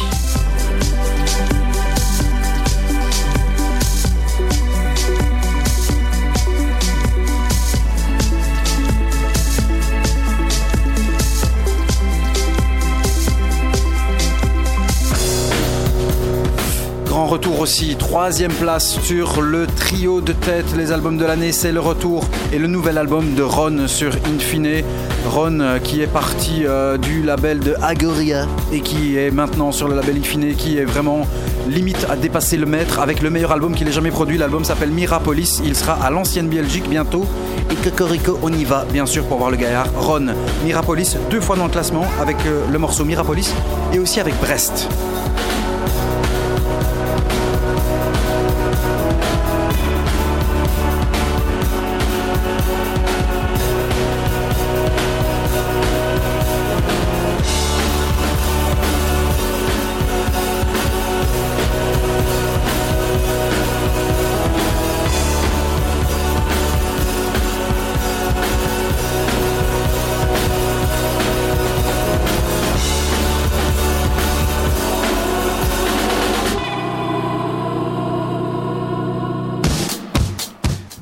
[17.26, 21.80] Retour aussi, troisième place sur le trio de tête, les albums de l'année, c'est le
[21.80, 24.84] retour et le nouvel album de Ron sur Infine.
[25.26, 29.88] Ron euh, qui est parti euh, du label de Agoria et qui est maintenant sur
[29.88, 31.26] le label Infine qui est vraiment
[31.68, 34.38] limite à dépasser le maître avec le meilleur album qu'il ait jamais produit.
[34.38, 35.60] L'album s'appelle Mirapolis.
[35.64, 37.26] Il sera à l'ancienne Belgique bientôt.
[37.72, 39.88] Et Cocorico, on y va bien sûr pour voir le gaillard.
[39.96, 40.28] Ron,
[40.64, 43.52] Mirapolis, deux fois dans le classement avec euh, le morceau Mirapolis
[43.92, 44.88] et aussi avec Brest.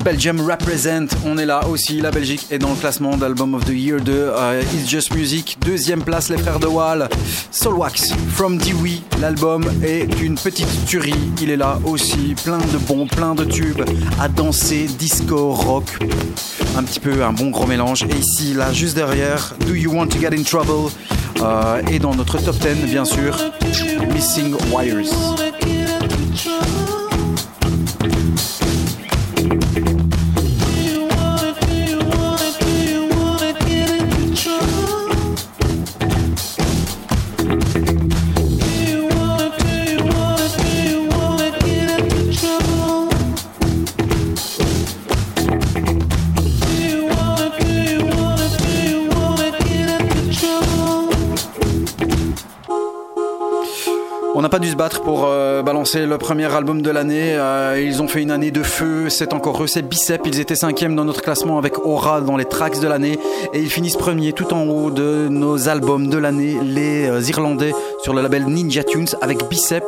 [0.04, 2.00] Belgium Represent, on est là aussi.
[2.00, 5.56] La Belgique est dans le classement d'Album of the Year de euh, It's Just Music.
[5.64, 7.08] Deuxième place, les frères de Wall.
[7.50, 8.98] Soulwax, From Dewey.
[9.20, 11.14] L'album est une petite tuerie.
[11.40, 13.82] Il est là aussi, plein de bons, plein de tubes
[14.20, 15.84] à danser, disco, rock.
[16.76, 18.02] Un petit peu un bon gros mélange.
[18.04, 20.90] Et ici, là, juste derrière, Do You Want to Get in Trouble
[21.42, 23.36] Euh, Et dans notre top 10, bien sûr,
[24.12, 25.43] Missing Wires.
[55.84, 57.34] Balancer le premier album de l'année.
[57.36, 59.10] Euh, ils ont fait une année de feu.
[59.10, 60.22] C'est encore eux, c'est Bicep.
[60.24, 63.18] Ils étaient cinquième dans notre classement avec Aura dans les tracks de l'année.
[63.52, 67.74] Et ils finissent premier tout en haut de nos albums de l'année, les euh, Irlandais,
[68.02, 69.84] sur le label Ninja Tunes avec Bicep.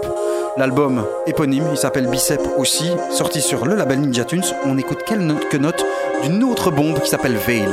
[0.58, 4.44] L'album éponyme, il s'appelle Bicep aussi, sorti sur le label Ninja Tunes.
[4.66, 5.86] On écoute quelques notes
[6.24, 7.64] d'une autre bombe qui s'appelle Veil.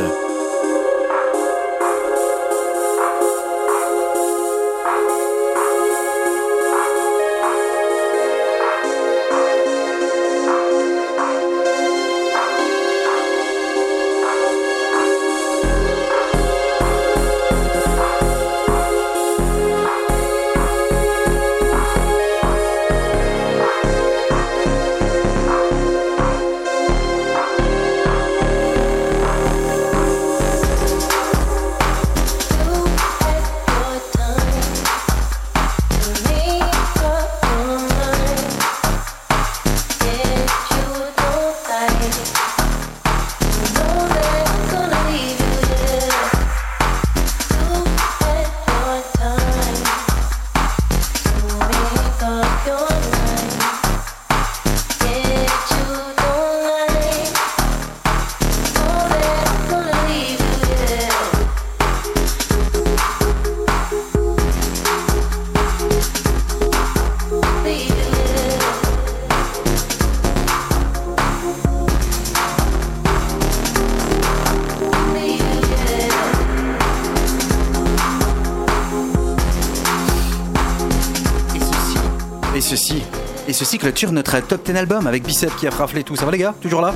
[83.83, 86.15] Clôture notre top 10 album avec Bicep qui a raflé tout.
[86.15, 86.53] Ça va les gars?
[86.61, 86.93] Toujours là?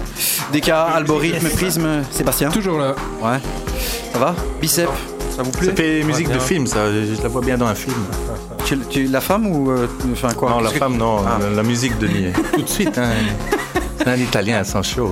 [0.54, 2.50] DK, Algorithme, Prisme, Sébastien?
[2.50, 2.96] Toujours là.
[3.22, 3.40] Ouais.
[4.14, 4.34] Ça va?
[4.62, 4.88] Bicep
[5.36, 5.68] Ça vous plaît?
[5.68, 6.90] Ça fait musique de film, ça.
[6.90, 7.94] Je la vois bien dans un film.
[8.66, 9.70] tu, tu- La femme ou.
[9.70, 10.50] euh, Enfin quoi?
[10.50, 11.18] Non, la femme, non.
[11.28, 11.38] Ah.
[11.42, 12.32] La, la musique de Nier.
[12.54, 12.98] Tout de suite.
[12.98, 13.10] Hein.
[13.98, 15.12] C'est un Italien, sans chaud.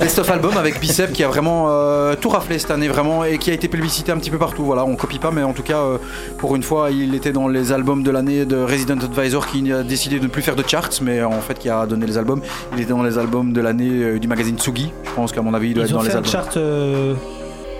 [0.00, 3.38] Best of album avec Bicep qui a vraiment euh, tout raflé cette année vraiment et
[3.38, 4.64] qui a été publicité un petit peu partout.
[4.64, 5.98] Voilà, on copie pas, mais en tout cas, euh,
[6.38, 9.82] pour une fois, il était dans les albums de l'année de Resident Advisor qui a
[9.82, 12.42] décidé de ne plus faire de charts, mais en fait qui a donné les albums.
[12.74, 14.92] Il était dans les albums de l'année euh, du magazine Tsugi.
[15.04, 16.32] Je pense qu'à mon avis, il doit Ils être ont dans les fait un albums.
[16.32, 17.14] chart euh,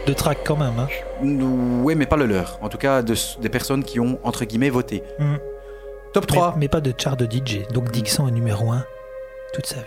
[0.07, 0.78] de track quand même.
[0.78, 0.89] Hein.
[1.82, 2.59] Oui, mais pas le leur.
[2.62, 5.03] En tout cas, de- des personnes qui ont entre guillemets voté.
[5.19, 5.35] Mm.
[6.12, 6.55] Top Mais, 3.
[6.59, 7.66] mais pas de chart de DJ.
[7.73, 8.85] Donc Dixon est numéro 1
[9.53, 9.82] toute sa vie.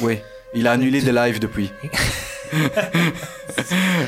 [0.00, 0.18] Oui,
[0.54, 1.72] il a annulé des lives depuis.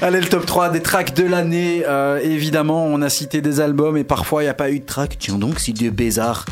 [0.02, 1.82] Allez, le top 3 des tracks de l'année.
[1.86, 4.84] Euh, évidemment, on a cité des albums et parfois il n'y a pas eu de
[4.84, 5.16] track.
[5.18, 6.44] Tiens donc, c'est de bizarre.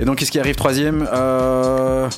[0.00, 1.08] Et donc, qu'est-ce qui arrive troisième?
[1.12, 2.08] Euh...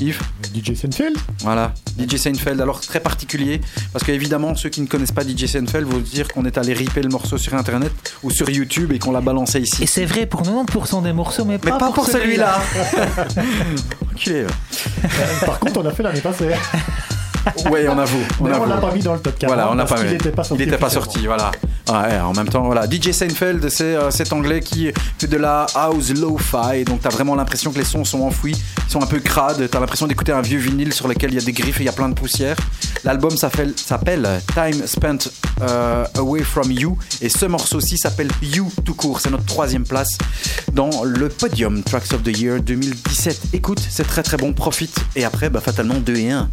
[0.00, 0.20] Yves
[0.54, 2.60] DJ Seinfeld Voilà, DJ Seinfeld.
[2.60, 3.60] Alors, très particulier
[3.92, 7.02] parce qu'évidemment, ceux qui ne connaissent pas DJ Seinfeld vont dire qu'on est allé ripper
[7.02, 7.92] le morceau sur internet
[8.22, 9.82] ou sur YouTube et qu'on l'a balancé ici.
[9.82, 12.60] Et c'est vrai pour 90% des morceaux, mais, Mais pas, pour celui-là.
[14.12, 15.46] Enculé, va.
[15.46, 16.50] Par contre, on a fait l'année passée.
[17.70, 18.18] Ouais, on avoue.
[18.40, 18.68] On Mais on avoue.
[18.68, 19.54] l'a pas mis dans le top 40.
[19.54, 20.10] Voilà, on l'a pas mis.
[20.12, 20.62] n'était pas sorti.
[20.62, 21.50] Il n'était pas sorti, voilà.
[21.88, 22.86] Ouais, en même temps, voilà.
[22.90, 26.84] DJ Seinfeld, c'est euh, cet anglais qui fait de la house lo-fi.
[26.84, 28.56] Donc, t'as vraiment l'impression que les sons sont enfouis,
[28.88, 29.68] ils sont un peu crades.
[29.70, 31.86] T'as l'impression d'écouter un vieux vinyle sur lequel il y a des griffes et il
[31.86, 32.56] y a plein de poussière.
[33.04, 35.30] L'album s'appelle s'appelle Time Spent
[35.62, 36.98] euh, Away From You.
[37.20, 39.20] Et ce morceau-ci s'appelle You tout court.
[39.20, 40.10] C'est notre troisième place
[40.72, 43.40] dans le podium Tracks of the Year 2017.
[43.52, 44.52] Écoute, c'est très très bon.
[44.52, 44.96] Profite.
[45.14, 46.48] Et après, bah, fatalement, 2 et 1.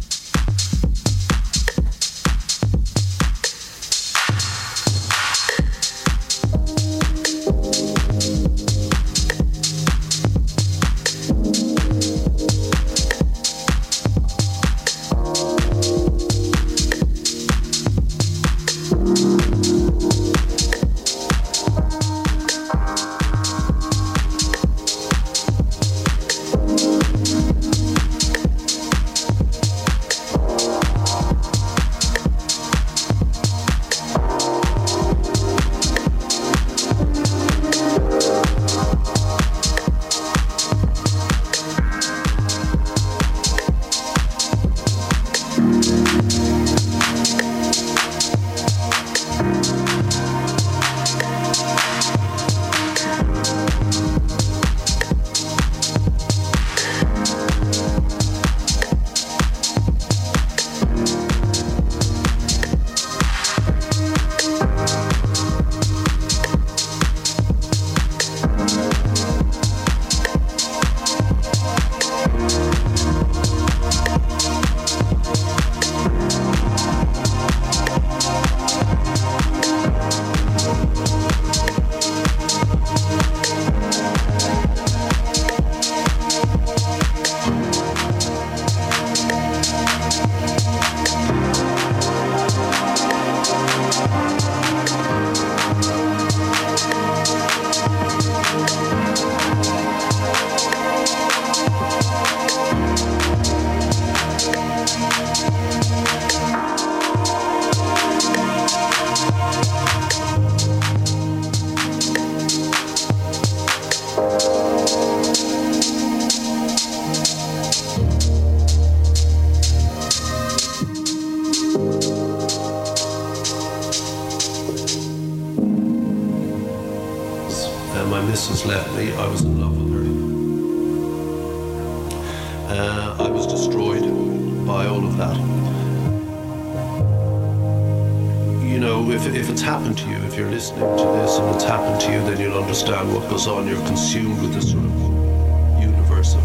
[142.64, 143.68] Understand what goes on.
[143.68, 146.42] You're consumed with this sort of universe of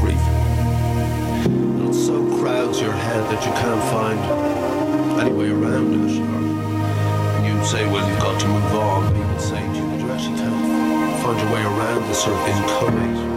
[0.00, 0.24] grief.
[1.44, 6.20] And it so crowds your head that you can't find any way around it.
[6.22, 9.12] Or you say, well, you've got to move on.
[9.12, 12.22] But he would say to you that you actually can't find your way around this
[12.22, 13.35] sort of incoming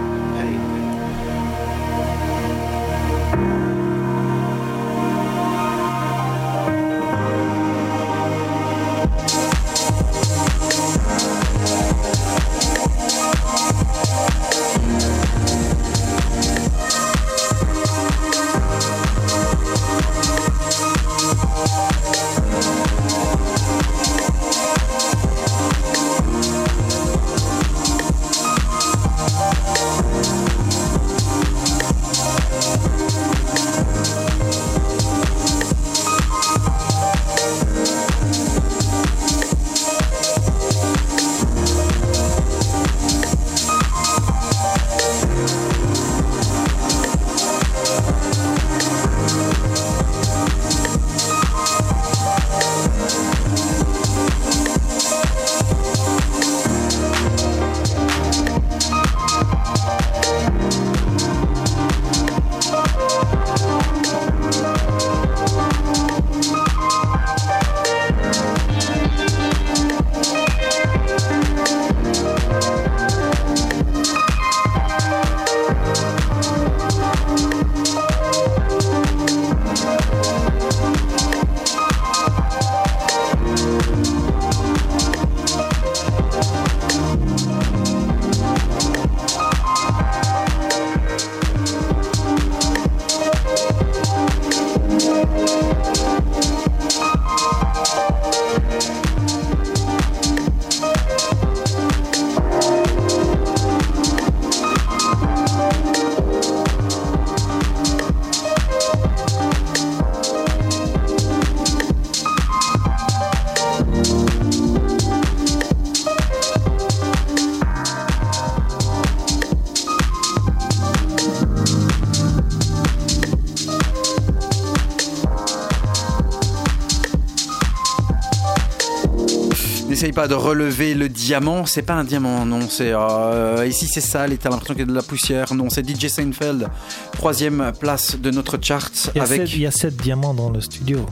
[130.19, 131.65] pas de relever le diamant.
[131.65, 132.59] C'est pas un diamant, non.
[132.69, 135.53] C'est euh, ici c'est sale et t'as l'impression qu'il y a de la poussière.
[135.53, 136.67] Non, c'est DJ Seinfeld,
[137.13, 139.39] troisième place de notre chart Il y, a avec.
[139.43, 141.05] sept, il y a sept diamants dans le studio.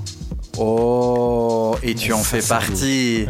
[0.57, 3.25] Oh, et tu en fais partie.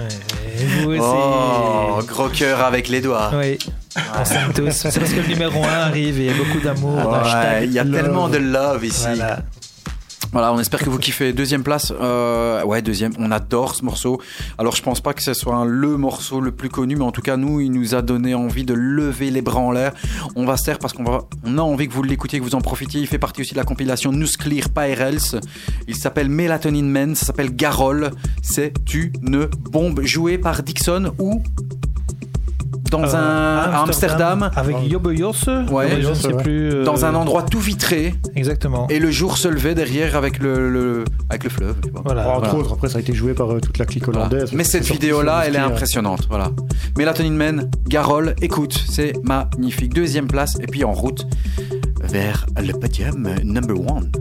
[0.88, 0.98] Ouais.
[0.99, 3.30] Oh, gros cœur avec les doigts.
[3.36, 3.60] Oui,
[4.56, 4.72] tous.
[4.72, 7.06] C'est parce que le numéro 1 arrive et il y a beaucoup d'amour.
[7.06, 8.02] Ouais, il y a love.
[8.02, 9.04] tellement de love ici.
[9.04, 9.44] Voilà.
[10.32, 11.34] Voilà, on espère que vous kiffez.
[11.34, 13.14] Deuxième place, euh, ouais, deuxième.
[13.18, 14.22] On adore ce morceau.
[14.59, 17.11] Alors, je pense pas que ce soit un- le morceau le plus connu, mais en
[17.11, 19.93] tout cas, nous, il nous a donné envie de lever les bras en l'air.
[20.35, 22.55] On va se taire parce qu'on va, on a envie que vous l'écoutiez, que vous
[22.55, 22.99] en profitiez.
[22.99, 25.19] Il fait partie aussi de la compilation Nuclear Pyrels.
[25.88, 28.09] Il s'appelle Melatonin Man, ça s'appelle Garol.
[28.41, 31.43] C'est une bombe jouée par Dixon ou
[32.89, 34.75] dans Euh, un à Amsterdam, Avec.
[35.69, 35.89] Ouais.
[36.15, 36.41] sais Ouais.
[36.41, 36.69] plus.
[36.73, 38.88] euh, dans un endroit tout vitré, Exactement.
[38.89, 41.03] et le jour se levait derrière avec le, le-
[41.38, 41.76] avec le fleuve.
[41.84, 42.01] tu vois.
[42.03, 42.27] Voilà.
[42.30, 42.55] Entre Voilà.
[42.55, 44.22] autres, après, ça a été joué par euh, toute la clique Voilà.
[44.27, 44.51] hollandaise.
[44.53, 46.26] Mais cette vidéo-là, elle est euh, impressionnante.
[46.30, 46.51] Voilà.
[46.97, 49.93] Melatonin Man, Garol, écoute, c'est magnifique.
[49.93, 51.27] Deuxième place, et puis en route
[52.03, 54.11] vers le podium number one.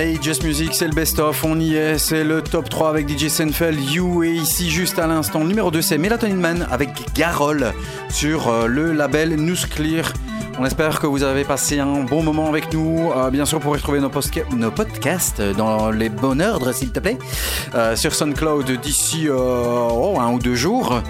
[0.00, 3.28] Allez, Just Music, c'est le best-of, on y est, c'est le top 3 avec DJ
[3.28, 7.74] Senfeld, You, et ici, juste à l'instant, numéro 2, c'est Melatonin Man avec Garol
[8.08, 10.10] sur euh, le label Nuclear.
[10.58, 13.12] On espère que vous avez passé un bon moment avec nous.
[13.14, 17.18] Euh, bien sûr, vous pourrez retrouver nos, podcasts dans les bons ordres, s'il te plaît,
[17.74, 21.02] euh, sur SoundCloud d'ici oh, un ou deux jours.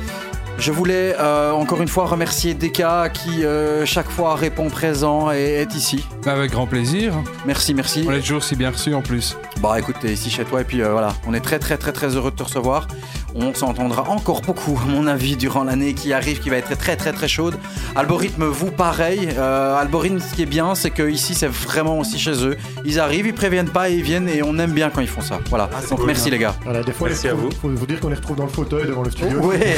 [0.60, 5.62] Je voulais euh, encore une fois remercier Deka qui euh, chaque fois répond présent et
[5.62, 6.04] est ici.
[6.26, 7.14] Avec grand plaisir.
[7.46, 8.04] Merci, merci.
[8.06, 9.38] On est toujours si bien reçus en plus.
[9.62, 11.92] Bah écoute, t'es ici chez toi et puis euh, voilà, on est très très très
[11.92, 12.88] très heureux de te recevoir.
[13.34, 16.96] On s'entendra encore beaucoup, à mon avis, durant l'année qui arrive, qui va être très
[16.96, 17.56] très très chaude.
[17.96, 19.28] Algorithme, vous pareil.
[19.36, 22.56] Euh, Algorithme, ce qui est bien, c'est que ici c'est vraiment aussi chez eux.
[22.84, 25.20] Ils arrivent, ils préviennent pas et ils viennent et on aime bien quand ils font
[25.20, 25.38] ça.
[25.50, 25.68] Voilà.
[25.90, 26.54] Donc merci les gars.
[26.64, 27.50] Voilà, des fois, Merci à vous.
[27.60, 29.38] Faut vous dire qu'on les retrouve dans le fauteuil devant le studio.
[29.40, 29.76] Ouais.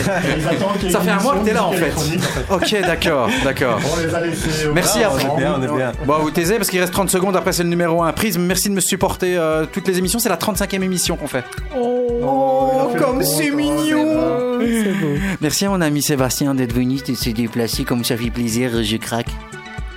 [0.83, 1.93] Ils Ça fait un mois que t'es là en fait.
[1.97, 2.77] en fait.
[2.79, 3.79] Ok, d'accord, d'accord.
[3.97, 5.19] On les a laissés au Merci à vous.
[5.27, 5.93] on est bien, on est bien.
[6.07, 7.35] Bon, vous taisez parce qu'il reste 30 secondes.
[7.37, 8.43] Après, c'est le numéro 1 Prisme.
[8.43, 10.19] Merci de me supporter euh, toutes les émissions.
[10.19, 11.45] C'est la 35e émission qu'on fait.
[11.77, 14.42] Oh, comme c'est mignon
[15.41, 17.85] Merci à mon ami Sébastien d'être venu de se déplacer.
[17.85, 19.31] Comme ça fait plaisir, je craque.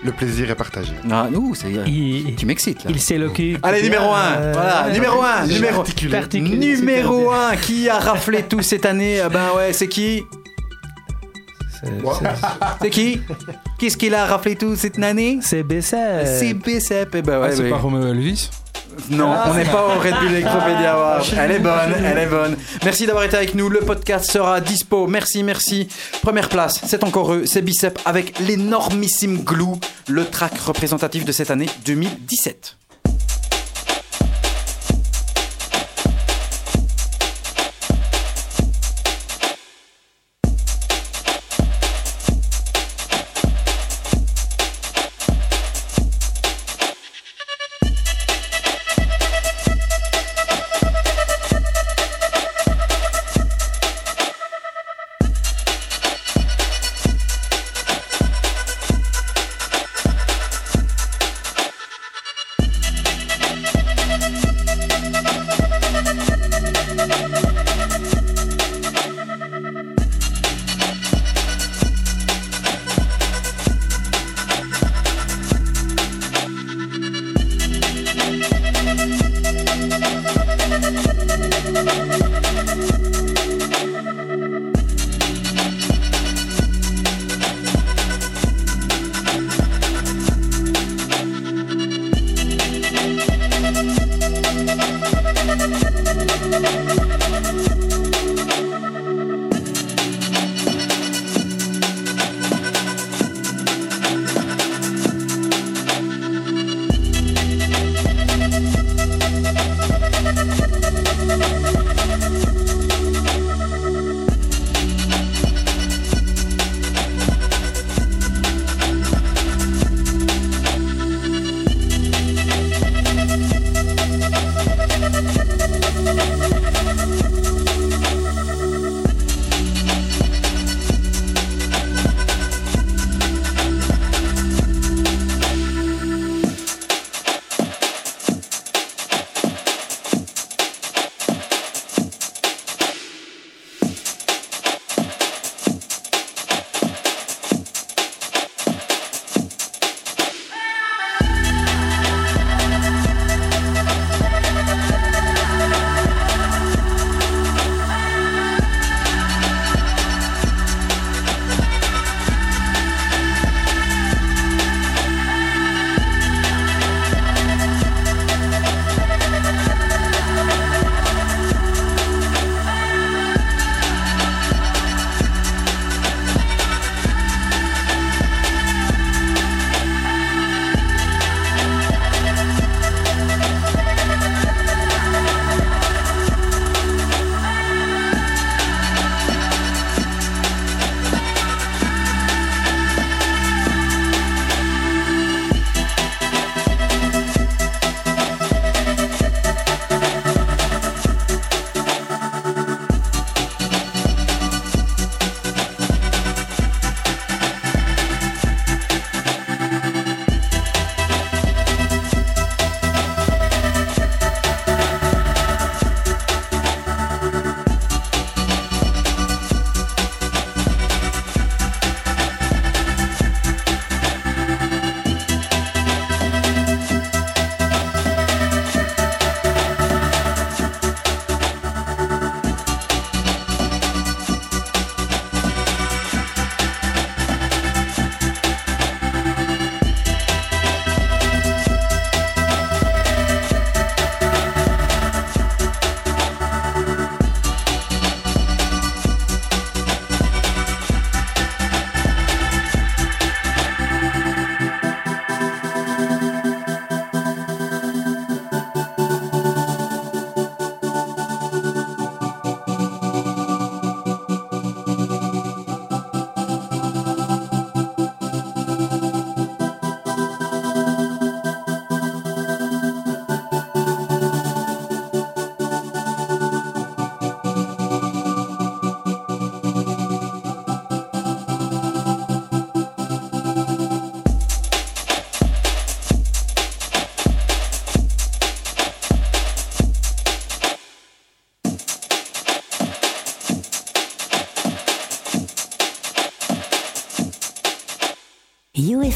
[0.04, 0.94] Le plaisir est partagé.
[1.10, 2.92] Ah, nous, c'est Il, Tu m'excites là.
[2.94, 3.58] il cul.
[3.64, 5.82] Allez, numéro 1 Euh, Voilà, numéro 1 Numéro,
[6.12, 6.76] Particulier.
[6.78, 9.20] numéro 1 Qui a raflé tout cette année?
[9.20, 10.22] Ah Ben ouais, c'est qui?
[12.82, 13.20] C'est qui?
[13.80, 15.40] Qu'est-ce qu'il a raflé tout cette année?
[15.42, 15.96] C'est BC.
[16.40, 17.18] C'est BCP.
[17.18, 17.70] Eh ben ouais, Ah, c'est ouais.
[17.70, 18.50] pas Romeo Elvis?
[19.10, 21.26] Non, on n'est pas au Red Bull Electropédia Award.
[21.38, 22.58] Elle est bonne, elle est bonne.
[22.84, 23.70] Merci d'avoir été avec nous.
[23.70, 25.08] Le podcast sera dispo.
[25.08, 25.88] Merci, merci.
[26.22, 31.52] Première place, c'est encore eux, c'est Bicep avec l'énormissime Glue, le track représentatif de cette
[31.52, 32.78] année 2017.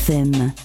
[0.10, 0.59] 106.9.